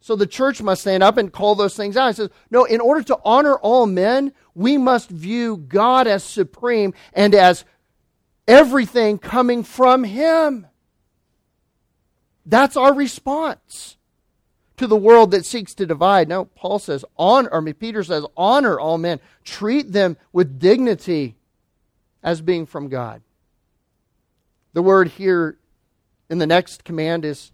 [0.01, 2.17] So the church must stand up and call those things out.
[2.17, 7.35] Says, no, in order to honor all men, we must view God as supreme and
[7.35, 7.65] as
[8.47, 10.67] everything coming from Him.
[12.47, 13.98] That's our response
[14.79, 16.29] to the world that seeks to divide.
[16.29, 19.21] No, Paul says, honor, mean, Peter says, honor all men.
[19.45, 21.37] Treat them with dignity
[22.23, 23.23] as being from God.
[24.73, 25.59] The word here
[26.31, 27.53] in the next command is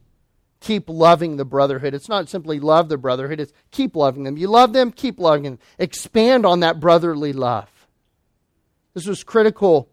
[0.60, 1.94] keep loving the brotherhood.
[1.94, 4.36] It's not simply love the brotherhood, it's keep loving them.
[4.36, 5.58] You love them, keep loving them.
[5.78, 7.68] Expand on that brotherly love.
[8.94, 9.88] This was critical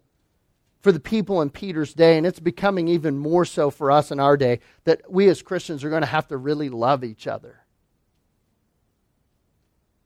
[0.82, 4.18] for the people in Peter's day, and it's becoming even more so for us in
[4.18, 7.60] our day, that we as Christians are going to have to really love each other.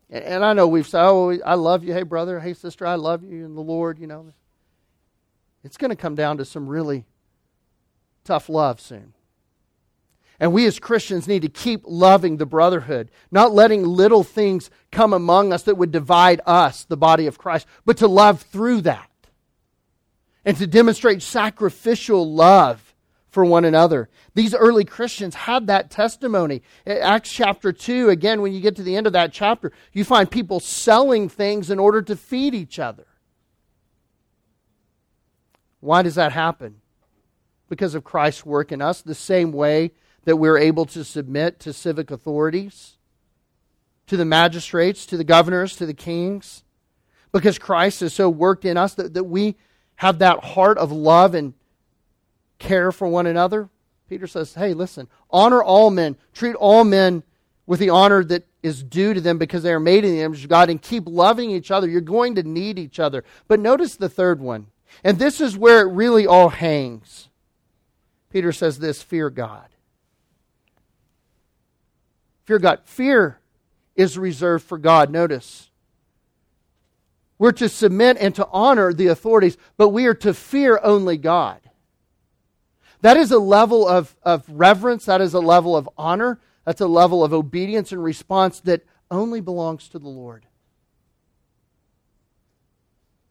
[0.09, 1.93] And I know we've said, oh, I love you.
[1.93, 2.39] Hey, brother.
[2.39, 3.99] Hey, sister, I love you in the Lord.
[3.99, 4.33] You know,
[5.64, 7.07] it's going to come down to some really
[8.22, 9.14] tough love soon.
[10.39, 15.12] And we as Christians need to keep loving the brotherhood, not letting little things come
[15.12, 19.06] among us that would divide us, the body of Christ, but to love through that
[20.47, 22.95] and to demonstrate sacrificial love
[23.29, 24.09] for one another.
[24.35, 26.63] These early Christians had that testimony.
[26.87, 30.31] Acts chapter 2, again, when you get to the end of that chapter, you find
[30.31, 33.07] people selling things in order to feed each other.
[35.81, 36.81] Why does that happen?
[37.69, 39.91] Because of Christ's work in us, the same way
[40.25, 42.97] that we're able to submit to civic authorities,
[44.07, 46.63] to the magistrates, to the governors, to the kings.
[47.33, 49.57] Because Christ has so worked in us that, that we
[49.97, 51.55] have that heart of love and
[52.59, 53.69] care for one another?
[54.09, 57.23] Peter says, hey, listen, honor all men, treat all men
[57.67, 60.45] with the honor that is due to them because they are made in the image
[60.45, 61.89] of God, and keep loving each other.
[61.89, 63.25] You're going to need each other.
[63.49, 64.69] But notice the third one.
[65.03, 67.29] And this is where it really all hangs.
[68.31, 69.67] Peter says this fear God.
[72.45, 72.81] Fear God.
[72.85, 73.41] Fear
[73.97, 75.11] is reserved for God.
[75.11, 75.71] Notice.
[77.39, 81.61] We're to submit and to honor the authorities, but we are to fear only God.
[83.03, 86.87] That is a level of, of reverence, that is a level of honor, that's a
[86.87, 90.47] level of obedience and response that only belongs to the Lord.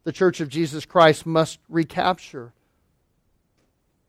[0.04, 2.52] The Church of Jesus Christ must recapture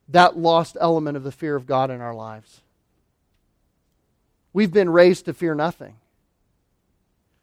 [0.09, 2.61] that lost element of the fear of God in our lives.
[4.53, 5.95] We've been raised to fear nothing,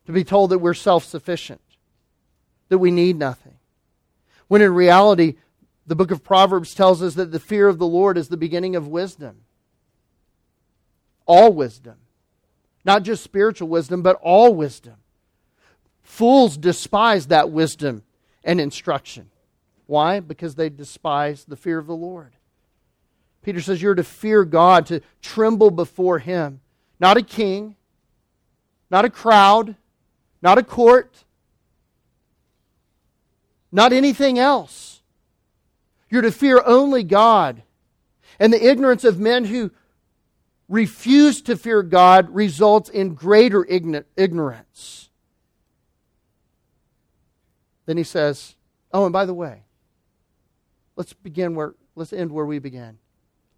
[0.06, 1.60] to be told that we're self sufficient
[2.68, 3.54] that we need nothing.
[4.48, 5.36] When in reality,
[5.86, 8.76] the book of Proverbs tells us that the fear of the Lord is the beginning
[8.76, 9.42] of wisdom.
[11.26, 11.96] All wisdom.
[12.84, 14.96] Not just spiritual wisdom, but all wisdom.
[16.02, 18.02] Fools despise that wisdom
[18.44, 19.30] and instruction.
[19.86, 20.20] Why?
[20.20, 22.32] Because they despise the fear of the Lord.
[23.42, 26.60] Peter says you're to fear God, to tremble before Him.
[27.00, 27.76] Not a king,
[28.90, 29.76] not a crowd,
[30.40, 31.23] not a court,
[33.74, 35.02] not anything else.
[36.08, 37.64] You're to fear only God.
[38.38, 39.72] And the ignorance of men who
[40.68, 45.10] refuse to fear God results in greater ignorance.
[47.86, 48.54] Then he says,
[48.92, 49.64] Oh, and by the way,
[50.94, 52.98] let's begin where let's end where we began.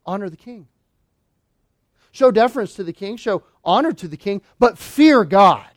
[0.07, 0.67] Honor the king.
[2.11, 5.69] Show deference to the king, show honor to the king, but fear God.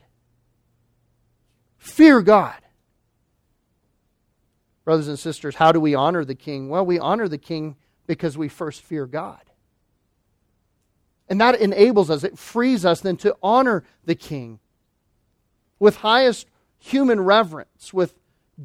[1.78, 2.56] Fear God.
[4.90, 6.68] Brothers and sisters, how do we honor the king?
[6.68, 7.76] Well, we honor the king
[8.08, 9.44] because we first fear God.
[11.30, 14.58] And that enables us, it frees us then to honor the king
[15.78, 16.48] with highest
[16.80, 18.16] human reverence, with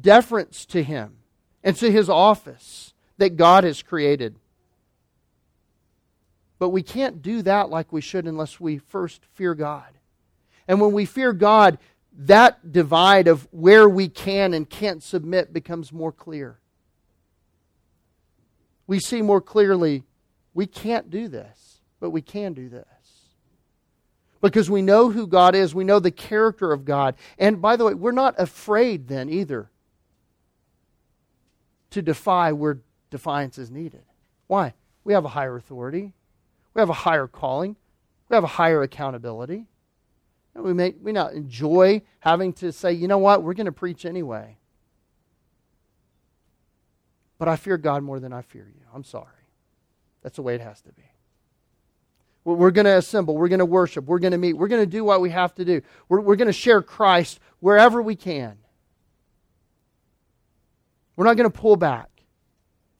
[0.01, 1.17] deference to him
[1.63, 4.35] and to his office that God has created.
[6.57, 9.91] But we can't do that like we should unless we first fear God.
[10.67, 11.77] And when we fear God,
[12.17, 16.59] that divide of where we can and can't submit becomes more clear.
[18.87, 20.03] We see more clearly
[20.53, 22.85] we can't do this, but we can do this.
[24.41, 27.15] Because we know who God is, we know the character of God.
[27.37, 29.69] And by the way, we're not afraid then either
[31.89, 34.03] to defy where defiance is needed.
[34.47, 34.73] Why?
[35.03, 36.13] We have a higher authority,
[36.73, 37.75] we have a higher calling,
[38.29, 39.65] we have a higher accountability.
[40.55, 44.05] We may we not enjoy having to say, you know what, we're going to preach
[44.05, 44.57] anyway.
[47.37, 48.81] But I fear God more than I fear you.
[48.93, 49.27] I'm sorry.
[50.23, 51.03] That's the way it has to be.
[52.45, 53.35] We're going to assemble.
[53.35, 54.05] We're going to worship.
[54.05, 54.53] We're going to meet.
[54.53, 55.81] We're going to do what we have to do.
[56.07, 58.57] We're, we're going to share Christ wherever we can.
[61.15, 62.09] We're not going to pull back.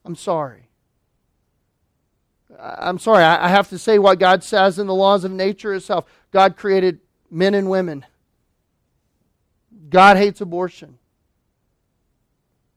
[0.04, 0.70] I'm sorry.
[2.60, 3.24] I'm sorry.
[3.24, 6.06] I have to say what God says in the laws of nature itself.
[6.32, 7.00] God created
[7.30, 8.06] men and women.
[9.90, 10.98] God hates abortion.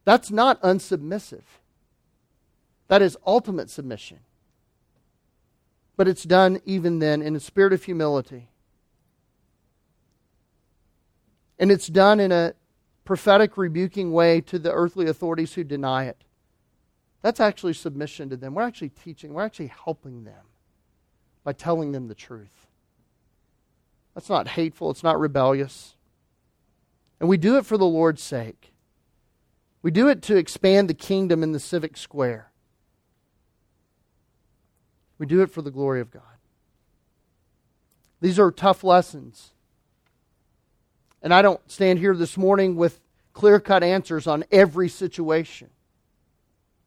[0.04, 1.42] That's not unsubmissive.
[2.88, 4.20] That is ultimate submission.
[5.96, 8.48] But it's done even then in a spirit of humility.
[11.58, 12.54] And it's done in a
[13.04, 16.22] prophetic, rebuking way to the earthly authorities who deny it.
[17.22, 18.54] That's actually submission to them.
[18.54, 20.46] We're actually teaching, we're actually helping them
[21.42, 22.67] by telling them the truth.
[24.18, 25.94] That's not hateful, it's not rebellious.
[27.20, 28.72] And we do it for the Lord's sake.
[29.80, 32.50] We do it to expand the kingdom in the civic square.
[35.18, 36.22] We do it for the glory of God.
[38.20, 39.52] These are tough lessons.
[41.22, 42.98] And I don't stand here this morning with
[43.32, 45.70] clear cut answers on every situation.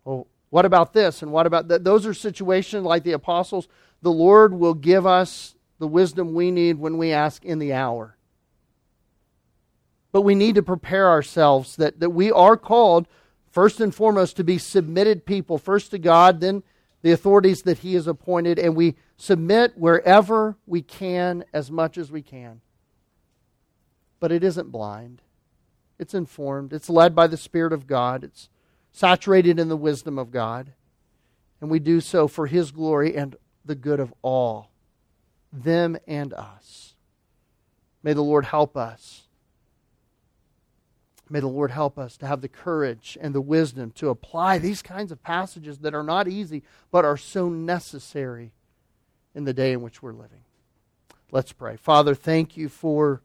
[0.04, 1.86] Well, what about this and what about that?
[1.86, 3.70] Those are situations like the apostles.
[4.02, 8.16] The Lord will give us the wisdom we need when we ask in the hour.
[10.14, 13.08] But we need to prepare ourselves that, that we are called,
[13.50, 16.64] first and foremost, to be submitted people, first to God, then
[17.02, 22.10] the authorities that He has appointed, and we submit wherever we can as much as
[22.10, 22.62] we can
[24.22, 25.22] but it isn't blind.
[26.00, 26.72] It's informed.
[26.72, 28.24] It's led by the Spirit of God.
[28.24, 28.50] It's
[28.94, 30.72] saturated in the wisdom of God.
[31.60, 34.71] And we do so for His glory and the good of all,
[35.52, 36.94] them and us.
[38.04, 39.24] May the Lord help us.
[41.30, 44.82] May the Lord help us to have the courage and the wisdom to apply these
[44.82, 48.52] kinds of passages that are not easy, but are so necessary
[49.34, 50.44] in the day in which we're living.
[51.32, 51.78] Let's pray.
[51.78, 53.22] Father, thank you for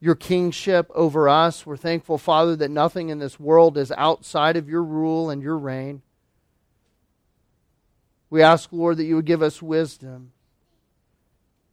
[0.00, 1.64] your kingship over us.
[1.64, 5.56] We're thankful, Father, that nothing in this world is outside of your rule and your
[5.56, 6.02] reign.
[8.28, 10.32] We ask, Lord, that you would give us wisdom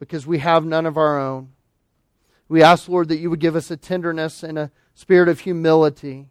[0.01, 1.49] because we have none of our own.
[2.49, 6.25] We ask, Lord, that you would give us a tenderness and a spirit of humility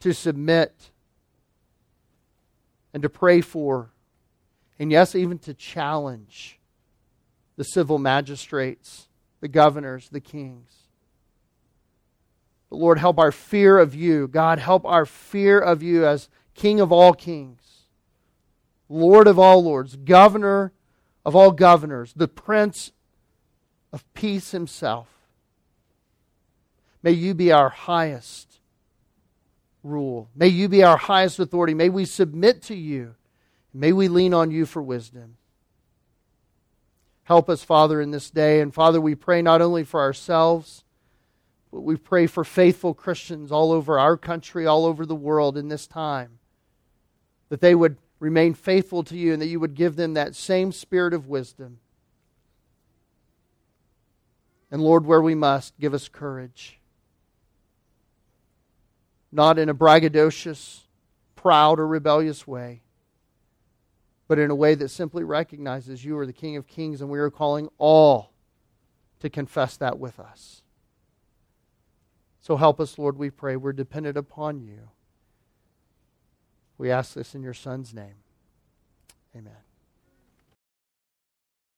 [0.00, 0.90] to submit
[2.92, 3.90] and to pray for,
[4.80, 6.58] and yes, even to challenge
[7.54, 9.06] the civil magistrates,
[9.40, 10.72] the governors, the kings.
[12.68, 14.26] But Lord, help our fear of you.
[14.26, 17.84] God, help our fear of you as King of all kings,
[18.88, 20.72] Lord of all lords, governor
[21.28, 22.90] of all governors, the Prince
[23.92, 25.08] of peace himself.
[27.02, 28.60] May you be our highest
[29.82, 30.30] rule.
[30.34, 31.74] May you be our highest authority.
[31.74, 33.14] May we submit to you.
[33.74, 35.36] May we lean on you for wisdom.
[37.24, 38.62] Help us, Father, in this day.
[38.62, 40.82] And Father, we pray not only for ourselves
[41.70, 45.68] but we pray for faithful Christians all over our country, all over the world in
[45.68, 46.38] this time,
[47.50, 50.72] that they would remain faithful to you and that you would give them that same
[50.72, 51.78] spirit of wisdom.
[54.70, 56.78] And Lord, where we must, give us courage.
[59.30, 60.80] Not in a braggadocious,
[61.36, 62.82] proud, or rebellious way,
[64.26, 67.18] but in a way that simply recognizes you are the King of Kings and we
[67.18, 68.32] are calling all
[69.20, 70.62] to confess that with us.
[72.40, 73.56] So help us, Lord, we pray.
[73.56, 74.88] We're dependent upon you.
[76.78, 78.14] We ask this in your Son's name.
[79.36, 79.67] Amen.